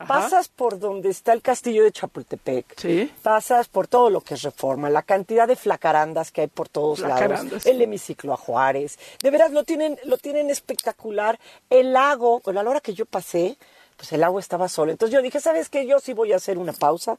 [0.07, 4.90] Pasas por donde está el castillo de Chapultepec, pasas por todo lo que es reforma,
[4.90, 9.53] la cantidad de flacarandas que hay por todos lados, el hemiciclo a Juárez, de veras
[9.53, 11.38] lo tienen, lo tienen espectacular,
[11.70, 13.57] el lago, a la hora que yo pasé,
[13.96, 14.90] pues el agua estaba solo.
[14.90, 15.86] Entonces yo dije, ¿sabes qué?
[15.86, 17.16] Yo sí voy a hacer una pausa.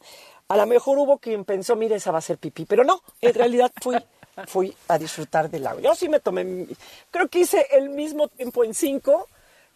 [0.49, 3.34] A lo mejor hubo quien pensó, mire, esa va a ser pipí, pero no, en
[3.34, 3.95] realidad fui,
[4.47, 5.81] fui a disfrutar del agua.
[5.81, 6.67] Yo sí me tomé,
[7.09, 9.29] creo que hice el mismo tiempo en cinco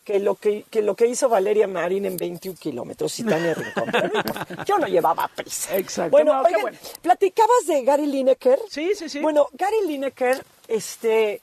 [0.07, 3.91] que lo que, que lo que hizo Valeria Marín en 21 kilómetros y Tania Rincón.
[4.65, 5.75] Yo no llevaba prisa.
[5.75, 6.11] Exacto.
[6.11, 6.77] Bueno, No, oigan, bueno.
[7.01, 8.57] platicabas de Gary Lineker.
[8.69, 9.19] Sí, sí, sí.
[9.19, 11.41] Bueno, Gary Lineker, este,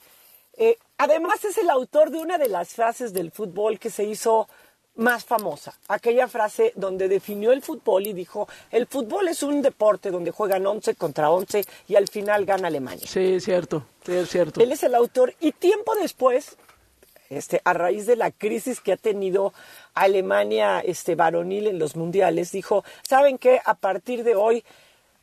[0.56, 4.48] eh, además es el autor de una de las frases del fútbol que se hizo
[4.94, 5.74] más famosa.
[5.88, 10.66] Aquella frase donde definió el fútbol y dijo, el fútbol es un deporte donde juegan
[10.66, 13.06] 11 contra 11 y al final gana Alemania.
[13.06, 14.58] Sí, es cierto, sí, es cierto.
[14.62, 16.56] Él es el autor y tiempo después,
[17.30, 19.52] este, a raíz de la crisis que ha tenido
[19.94, 23.60] Alemania este, varonil en los mundiales, dijo, ¿saben qué?
[23.64, 24.64] A partir de hoy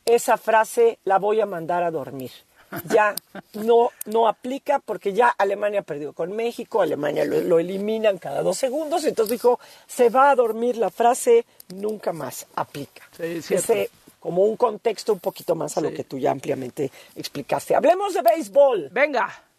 [0.05, 2.31] esa frase la voy a mandar a dormir.
[2.85, 3.13] Ya
[3.53, 8.57] no, no aplica porque ya Alemania perdió con México, Alemania lo, lo eliminan cada dos
[8.57, 11.45] segundos, entonces dijo, se va a dormir la frase,
[11.75, 13.03] nunca más aplica.
[13.17, 13.41] Sí.
[13.53, 13.89] Ese,
[14.21, 17.75] como un contexto un poquito más a lo que tú ya ampliamente explicaste.
[17.75, 18.89] Hablemos de béisbol.
[18.91, 19.50] Venga.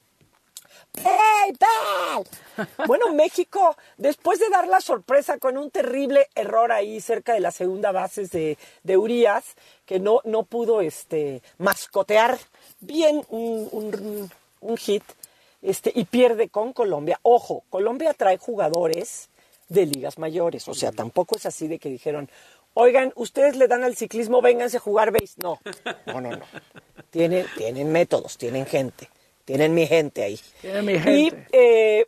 [0.95, 2.27] ¡Béisbol!
[2.87, 7.51] Bueno, México, después de dar la sorpresa con un terrible error ahí cerca de la
[7.51, 12.39] segunda base de, de Urias, que no, no pudo este, mascotear
[12.81, 14.31] bien un, un-
[14.61, 15.03] un hit,
[15.63, 17.19] este, y pierde con Colombia.
[17.23, 19.31] Ojo, Colombia trae jugadores
[19.69, 22.29] de ligas mayores, o sea, tampoco es así de que dijeron,
[22.75, 25.39] oigan, ustedes le dan al ciclismo, vénganse a jugar béis.
[25.39, 25.59] No,
[26.07, 26.45] no, no, no.
[27.11, 29.09] Tienen, tienen métodos, tienen gente,
[29.45, 30.39] tienen mi gente ahí.
[30.61, 31.47] Tiene mi Y gente.
[31.53, 32.07] eh,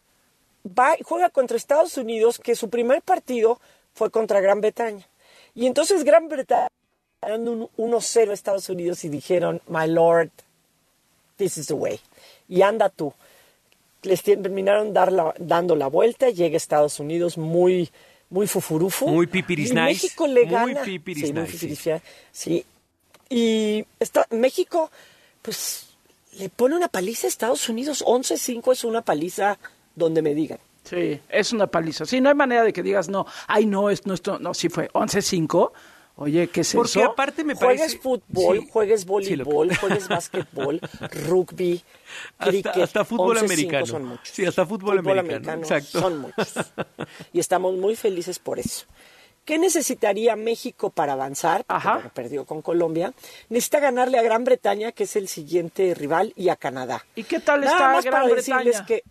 [0.67, 3.61] va, juega contra Estados Unidos, que su primer partido
[3.95, 5.07] fue contra Gran Bretaña.
[5.55, 6.69] Y entonces Gran Bretaña
[7.21, 10.31] dando un 1-0 a Estados Unidos y dijeron, my lord,
[11.37, 11.99] this is the way.
[12.49, 13.13] Y anda tú.
[14.03, 17.91] Les terminaron dar la- dando la vuelta, llega Estados Unidos muy,
[18.29, 19.09] muy fufurufu.
[19.09, 19.85] Muy pipiris y nice.
[19.85, 20.83] México le Muy gana.
[20.83, 21.67] pipiris sí, muy nice, sí.
[21.69, 22.67] pipiris- sí.
[23.31, 24.91] Y está, México,
[25.41, 25.87] pues,
[26.39, 28.05] le pone una paliza a Estados Unidos.
[28.05, 29.59] 11-5 es una paliza
[29.95, 30.59] donde me digan.
[30.85, 32.05] Sí, es una paliza.
[32.05, 34.91] Sí, no hay manera de que digas, no, ay, no, es nuestro, no, sí fue
[34.91, 35.73] 11-5.
[36.17, 37.11] Oye, ¿qué es Porque eso?
[37.11, 37.99] aparte me Juegues parece...
[37.99, 38.69] fútbol, Sí.
[38.71, 40.81] juegues Sí, voleibol, juegues básquetbol,
[41.29, 41.83] rugby,
[42.39, 42.77] cricket.
[42.77, 43.87] hasta fútbol 11-5 americano.
[43.87, 44.29] Son muchos.
[44.29, 45.63] Sí, hasta fútbol, americano.
[45.63, 46.01] Exacto.
[46.01, 46.55] Son muchos.
[47.33, 48.85] Y estamos muy felices por eso.
[49.45, 51.65] ¿Qué necesitaría México para avanzar?
[51.65, 53.13] Porque, bueno, perdió con Colombia.
[53.51, 57.05] Necesita ganarle a Gran Bretaña, que es el siguiente rival, y a Canadá.
[57.15, 58.87] ¿Y qué tal Nada está más Gran para decirles Bretaña?
[58.87, 59.03] que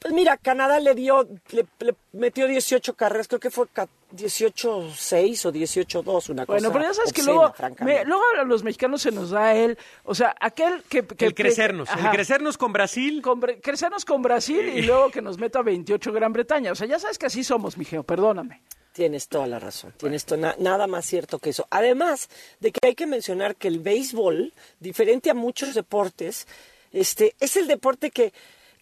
[0.00, 5.44] pues mira, Canadá le dio, le, le metió 18 carreras, creo que fue ca- 18-6
[5.46, 6.56] o 18-2, una cosa.
[6.58, 9.76] Bueno, pero ya sabes que luego, me- luego a los mexicanos se nos da el,
[10.04, 11.04] o sea, aquel que...
[11.04, 12.10] que- El que- crecernos, el ajá.
[12.12, 13.20] crecernos con Brasil.
[13.22, 16.70] Con crecernos con Brasil y luego que nos meta 28 Gran Bretaña.
[16.70, 18.62] O sea, ya sabes que así somos, mijeo, perdóname.
[18.98, 19.94] Tienes toda la razón.
[19.96, 21.68] Tienes na- nada más cierto que eso.
[21.70, 22.28] Además
[22.58, 26.48] de que hay que mencionar que el béisbol, diferente a muchos deportes,
[26.92, 28.32] este, es el deporte que,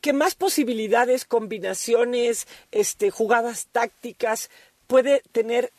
[0.01, 4.49] que más posibilidades, combinaciones, este, jugadas tácticas
[4.87, 5.71] puede tener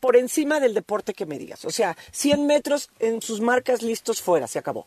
[0.00, 1.64] por encima del deporte que me digas.
[1.64, 4.86] O sea, 100 metros en sus marcas listos fuera, se acabó.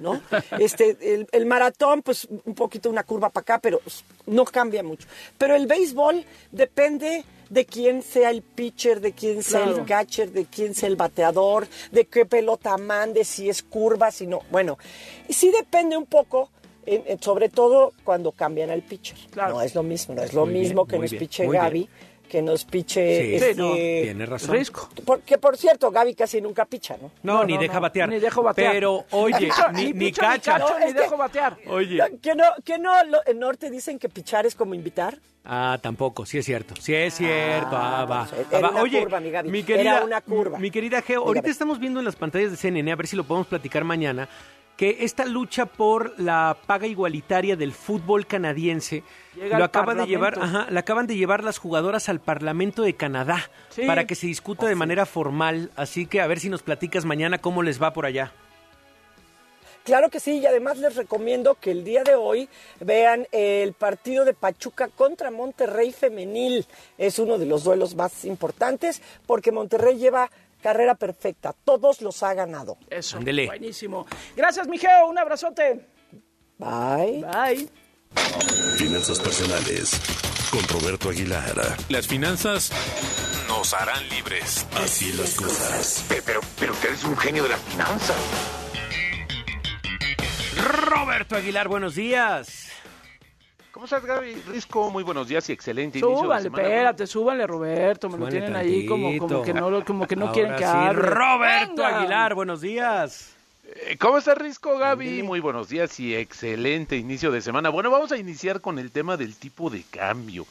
[0.00, 0.20] ¿No?
[0.58, 3.80] Este, el, el maratón, pues un poquito una curva para acá, pero
[4.26, 5.06] no cambia mucho.
[5.38, 9.78] Pero el béisbol depende de quién sea el pitcher, de quién sea Claro.
[9.78, 14.26] el catcher, de quién sea el bateador, de qué pelota mande, si es curva, si
[14.26, 14.40] no.
[14.50, 14.78] Bueno,
[15.28, 16.50] y sí depende un poco,
[16.86, 19.16] en- en- sobre todo cuando cambian al pitcher.
[19.36, 21.78] No es lo mismo, no es lo Muy bien, mismo que nos bien, piche Gaby,
[21.80, 21.90] bien.
[22.28, 23.22] Que nos piche...
[23.22, 24.50] Sí, este, no, tiene razón.
[24.56, 24.88] Risco.
[25.04, 27.10] Porque, por cierto, Gaby casi nunca picha, ¿no?
[27.22, 28.08] No, ni deja batear.
[28.08, 28.72] Ni dejo batear.
[28.72, 30.52] Pero, oye, Picho- ni, ni picho, cacha.
[30.58, 31.56] cacho, No, ni es que- dejo batear.
[31.68, 31.98] Oye.
[32.22, 35.18] ¿Que no, que no lo- en Norte dicen que pichar es como invitar?
[35.46, 38.22] Ah, tampoco, sí es cierto, sí es cierto, ah, va.
[38.22, 38.70] ah, era va.
[38.70, 40.58] una Oye, curva, mi Gaby, mi era querida, una curva.
[40.58, 41.28] mi querida Geo, Dígame.
[41.28, 44.26] ahorita estamos viendo en las pantallas de CNN, a ver si lo podemos platicar mañana,
[44.76, 49.02] que esta lucha por la paga igualitaria del fútbol canadiense
[49.36, 52.94] Llega lo acaba de llevar, ajá, la acaban de llevar las jugadoras al Parlamento de
[52.94, 53.82] Canadá Sí.
[53.86, 57.38] para que se discuta de manera formal, así que a ver si nos platicas mañana
[57.38, 58.32] cómo les va por allá.
[59.84, 62.48] Claro que sí, y además les recomiendo que el día de hoy
[62.80, 66.64] vean el partido de Pachuca contra Monterrey Femenil.
[66.96, 70.30] Es uno de los duelos más importantes porque Monterrey lleva
[70.64, 72.78] carrera perfecta, todos los ha ganado.
[72.88, 73.44] Eso, Ándele.
[73.44, 74.06] buenísimo.
[74.34, 75.86] Gracias, mijeo, un abrazote.
[76.56, 77.22] Bye.
[77.22, 77.68] Bye.
[78.78, 80.00] Finanzas personales
[80.50, 81.76] con Roberto Aguilar.
[81.90, 82.72] Las finanzas
[83.46, 84.66] nos harán libres.
[84.82, 86.02] Así las cosas.
[86.24, 88.16] Pero, pero usted es un genio de las finanzas.
[90.64, 92.68] Roberto Aguilar, buenos días.
[93.74, 94.34] ¿Cómo estás, Gaby?
[94.46, 96.62] Risco, muy buenos días y excelente inicio de Súbale, semana.
[96.62, 98.08] espérate, súbale, Roberto.
[98.08, 99.42] Me lo Súbale tienen ahí como, como tantito.
[99.42, 101.02] que no, lo- como que no Ahora quieren que sí, hable.
[101.02, 101.98] Roberto Venga.
[101.98, 103.30] Aguilar, buenos días.
[103.66, 105.24] Eh, ¿Cómo estás, Risco, Gaby?
[105.24, 107.68] Muy buenos días y excelente inicio de semana.
[107.70, 110.46] Bueno, vamos a iniciar con el tema del tipo de cambio.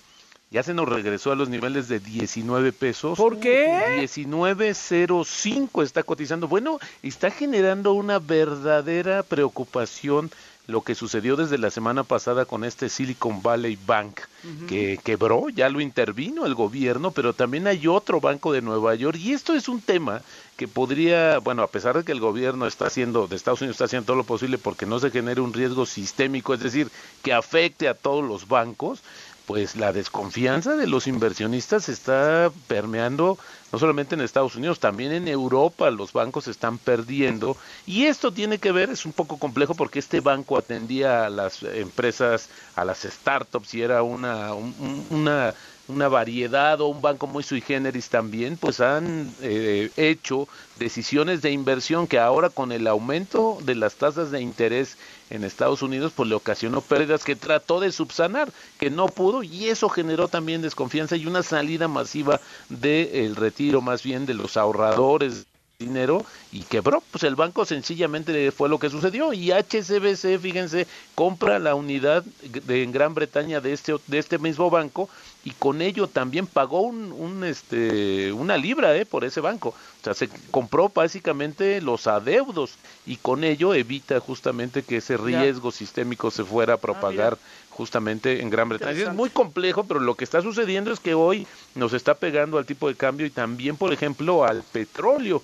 [0.51, 3.17] Ya se nos regresó a los niveles de 19 pesos.
[3.17, 4.01] ¿Por qué?
[4.01, 6.49] 19.05 está cotizando.
[6.49, 10.29] Bueno, está generando una verdadera preocupación
[10.67, 14.21] lo que sucedió desde la semana pasada con este Silicon Valley Bank,
[14.67, 19.17] que quebró, ya lo intervino el gobierno, pero también hay otro banco de Nueva York
[19.19, 20.21] y esto es un tema
[20.57, 23.85] que podría, bueno, a pesar de que el gobierno está haciendo, de Estados Unidos está
[23.85, 26.89] haciendo todo lo posible porque no se genere un riesgo sistémico, es decir,
[27.23, 29.01] que afecte a todos los bancos,
[29.45, 33.37] pues la desconfianza de los inversionistas está permeando
[33.71, 35.89] no solamente en Estados Unidos, también en Europa.
[35.91, 37.57] Los bancos están perdiendo.
[37.85, 41.63] Y esto tiene que ver, es un poco complejo porque este banco atendía a las
[41.63, 45.55] empresas, a las startups y era una, un- un- una,
[45.87, 50.47] una variedad o un banco muy sui generis también, pues han eh, hecho
[50.79, 54.97] decisiones de inversión que ahora con el aumento de las tasas de interés
[55.29, 59.69] en Estados Unidos, pues le ocasionó pérdidas que trató de subsanar, que no pudo, y
[59.69, 65.39] eso generó también desconfianza y una salida masiva del retiro más bien de los ahorradores
[65.39, 70.87] de dinero y quebró, pues el banco sencillamente fue lo que sucedió y HSBC, fíjense,
[71.15, 75.09] compra la unidad de en Gran Bretaña de este de este mismo banco
[75.45, 79.69] y con ello también pagó un, un, este una libra eh, por ese banco.
[79.69, 82.75] O sea, se compró básicamente los adeudos
[83.05, 87.37] y con ello evita justamente que ese riesgo sistémico se fuera a propagar
[87.69, 89.09] justamente en Gran Bretaña.
[89.09, 92.65] Es muy complejo, pero lo que está sucediendo es que hoy nos está pegando al
[92.65, 95.43] tipo de cambio y también, por ejemplo, al petróleo.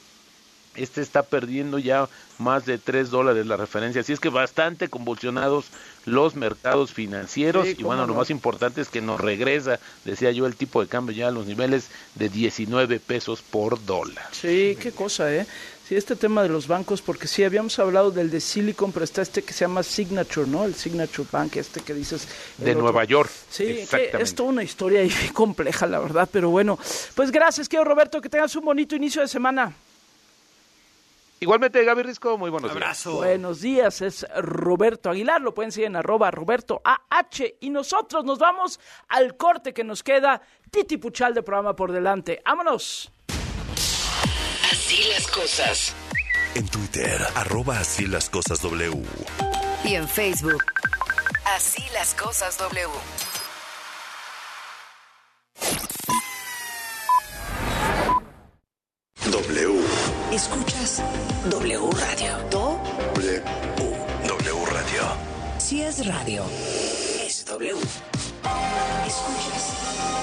[0.76, 4.02] este está perdiendo ya más de 3 dólares la referencia.
[4.02, 5.66] Así es que bastante convulsionados
[6.10, 7.68] los mercados financieros.
[7.68, 10.88] Sí, y bueno, lo más importante es que nos regresa, decía yo, el tipo de
[10.88, 14.28] cambio ya a los niveles de 19 pesos por dólar.
[14.32, 15.46] Sí, qué cosa, ¿eh?
[15.88, 19.24] Sí, este tema de los bancos, porque sí, habíamos hablado del de Silicon, pero está
[19.24, 20.66] este que se llama Signature, ¿no?
[20.66, 22.28] El Signature Bank, este que dices.
[22.60, 22.84] De otro.
[22.84, 23.32] Nueva York.
[23.50, 24.22] Sí, exactamente.
[24.22, 26.78] es toda una historia ahí compleja, la verdad, pero bueno.
[27.16, 29.74] Pues gracias, querido Roberto, que tengas un bonito inicio de semana.
[31.42, 33.06] Igualmente, Gaby Risco, muy buenos días.
[33.06, 38.40] Buenos días, es Roberto Aguilar, lo pueden seguir en arroba Roberto AH y nosotros nos
[38.40, 42.42] vamos al corte que nos queda, Titi Puchal de programa por delante.
[42.46, 43.12] ¡Vámonos!
[44.70, 45.96] Así las cosas.
[46.56, 49.02] En Twitter, arroba así las cosas W.
[49.86, 50.64] Y en Facebook.
[51.46, 52.90] Así las cosas W.
[59.32, 59.80] W.
[60.82, 61.04] Escuchas
[61.50, 62.38] W Radio.
[62.50, 62.80] Do.
[63.16, 63.44] W.
[64.28, 65.02] W Radio.
[65.58, 66.46] Si es radio,
[67.22, 67.76] es W.
[69.06, 69.74] Escuchas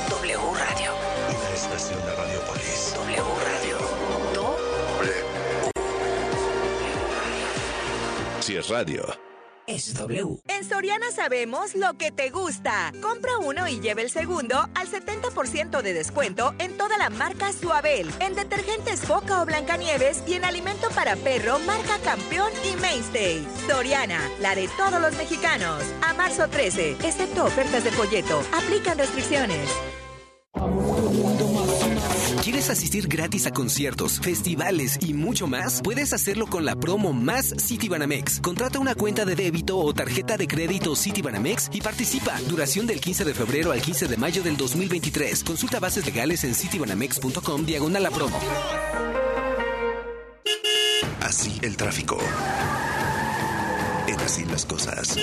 [0.09, 0.93] W Radio.
[1.29, 2.95] Una estación de Radiopolis.
[2.95, 3.79] W Radio.
[4.33, 4.57] Do.
[8.41, 9.26] Si es radio.
[9.69, 12.93] En Soriana sabemos lo que te gusta.
[13.03, 18.09] Compra uno y lleve el segundo al 70% de descuento en toda la marca Suabel,
[18.21, 23.45] en detergentes Foca o Blancanieves y en alimento para perro marca Campeón y Mainstay.
[23.67, 25.83] Soriana, la de todos los mexicanos.
[26.03, 28.41] A marzo 13, excepto ofertas de folleto.
[28.53, 29.69] Aplican restricciones.
[32.43, 35.81] ¿Quieres asistir gratis a conciertos, festivales y mucho más?
[35.83, 38.41] Puedes hacerlo con la promo Más Citibanamex.
[38.41, 42.39] Contrata una cuenta de débito o tarjeta de crédito Citibanamex y participa.
[42.49, 45.45] Duración del 15 de febrero al 15 de mayo del 2023.
[45.45, 48.39] Consulta bases legales en citibanamex.com diagonal la promo.
[51.21, 52.19] Así el tráfico.
[54.07, 55.17] En así las cosas.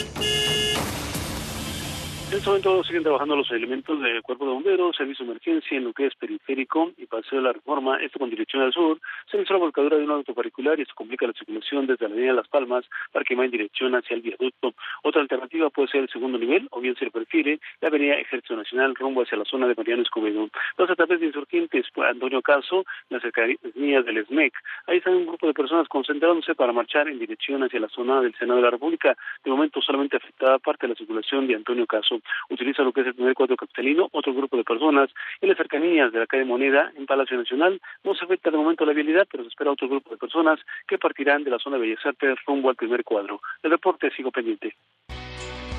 [2.30, 5.84] En este momento siguen trabajando los elementos del Cuerpo de Bomberos, Servicio de Emergencia en
[5.84, 9.00] lo que es Periférico y Paseo de la Reforma, esto con dirección al sur.
[9.30, 12.14] Se inició la volcadura de un auto particular y esto complica la circulación desde la
[12.14, 14.74] Avenida Las Palmas para que vaya en dirección hacia el viaducto.
[15.04, 18.56] Otra alternativa puede ser el segundo nivel o bien se le prefiere la Avenida Ejército
[18.56, 20.50] Nacional rumbo hacia la zona de Mariano Escobedo.
[20.76, 24.54] Dos a través de insurgentes, pues, Antonio Caso, las cercanías del SMEC.
[24.88, 28.34] Ahí está un grupo de personas concentrándose para marchar en dirección hacia la zona del
[28.36, 29.16] Senado de la República.
[29.44, 32.23] De momento solamente afectada parte de la circulación de Antonio Caso.
[32.50, 35.10] Utiliza lo que es el primer cuadro capitalino, otro grupo de personas
[35.42, 37.82] en las cercanías de la calle Moneda en Palacio Nacional.
[38.04, 40.98] No se afecta de momento la vialidad, pero se espera otro grupo de personas que
[40.98, 43.42] partirán de la zona de Bellas Artes rumbo al primer cuadro.
[43.62, 44.76] El reporte sigo pendiente.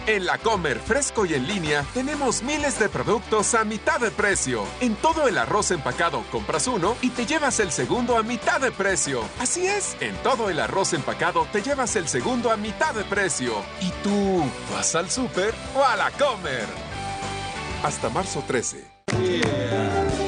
[0.07, 4.65] En la Comer Fresco y en línea tenemos miles de productos a mitad de precio.
[4.81, 8.71] En todo el arroz empacado compras uno y te llevas el segundo a mitad de
[8.71, 9.23] precio.
[9.41, 13.55] Así es, en todo el arroz empacado te llevas el segundo a mitad de precio.
[13.81, 16.67] ¿Y tú vas al súper o a la Comer?
[17.83, 18.85] Hasta marzo 13.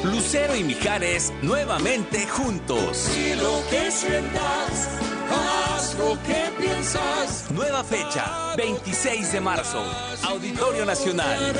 [0.05, 3.15] Lucero y Mijares nuevamente juntos.
[3.15, 4.99] Y lo que sientas,
[5.29, 7.45] haz lo que piensas.
[7.51, 9.83] Nueva fecha, 26 de marzo,
[10.23, 11.53] Auditorio Nacional.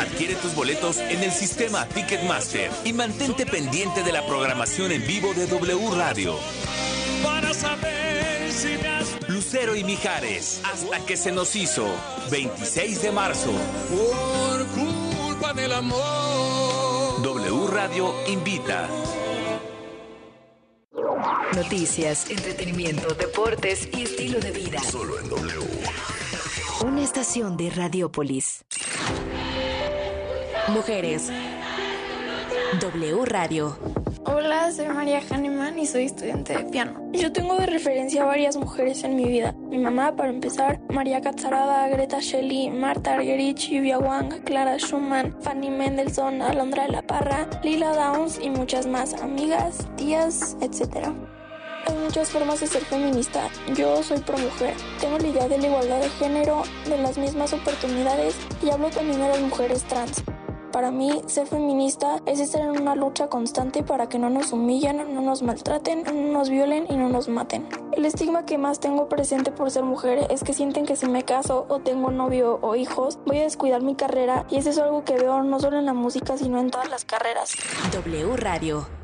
[0.00, 5.32] Adquiere tus boletos en el sistema Ticketmaster y mantente pendiente de la programación en vivo
[5.34, 6.36] de W Radio.
[7.22, 11.86] Para saber si me has Lucero y Mijares, hasta que se nos hizo,
[12.30, 13.52] 26 de marzo.
[13.90, 17.22] por culpa del amor.
[17.22, 18.88] W Radio invita.
[21.56, 24.78] Noticias, entretenimiento, deportes y estilo de vida.
[24.78, 25.66] Solo en W.
[26.84, 28.64] Una estación de Radiopolis.
[30.68, 31.30] Mujeres.
[32.80, 34.03] W Radio.
[34.26, 37.10] Hola, soy María Hahnemann y soy estudiante de piano.
[37.12, 39.52] Yo tengo de referencia a varias mujeres en mi vida.
[39.68, 45.70] Mi mamá, para empezar, María Catzarada, Greta Shelley, Marta Argerich, Lluvia Wang, Clara Schumann, Fanny
[45.70, 51.08] Mendelssohn, Alondra de la Parra, Lila Downs y muchas más amigas, tías, etc.
[51.86, 53.50] Hay muchas formas de ser feminista.
[53.76, 54.74] Yo soy pro mujer.
[55.00, 59.20] Tengo la idea de la igualdad de género, de las mismas oportunidades y hablo también
[59.20, 60.24] de las mujeres trans.
[60.74, 65.14] Para mí, ser feminista es estar en una lucha constante para que no nos humillen,
[65.14, 67.68] no nos maltraten, no nos violen y no nos maten.
[67.92, 71.22] El estigma que más tengo presente por ser mujer es que sienten que si me
[71.22, 75.04] caso o tengo novio o hijos, voy a descuidar mi carrera y eso es algo
[75.04, 77.52] que veo no solo en la música, sino en todas las carreras.
[77.92, 79.03] W Radio.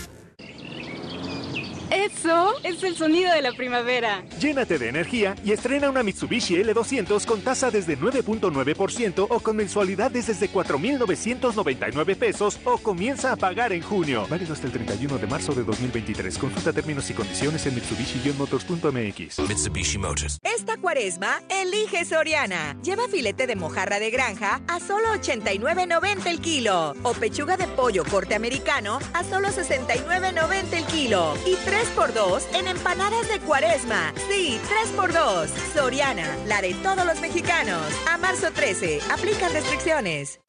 [1.91, 4.23] Eso es el sonido de la primavera.
[4.39, 10.27] Llénate de energía y estrena una Mitsubishi L200 con tasa desde 9.9% o con mensualidades
[10.27, 14.25] desde 4.999 pesos o comienza a pagar en junio.
[14.29, 16.37] Válido hasta el 31 de marzo de 2023.
[16.37, 19.49] Consulta términos y condiciones en Mitsubishi-motors.mx.
[19.49, 20.37] Mitsubishi Motors.
[20.43, 22.77] Esta cuaresma, elige Soriana.
[22.83, 26.93] Lleva filete de mojarra de granja a solo 89.90 el kilo.
[27.03, 31.33] O pechuga de pollo corte americano a solo 69.90 el kilo.
[31.45, 34.13] Y 3x2 en empanadas de cuaresma.
[34.29, 35.47] Sí, 3x2.
[35.73, 37.81] Soriana, la de todos los mexicanos.
[38.07, 40.39] A marzo 13, aplican restricciones.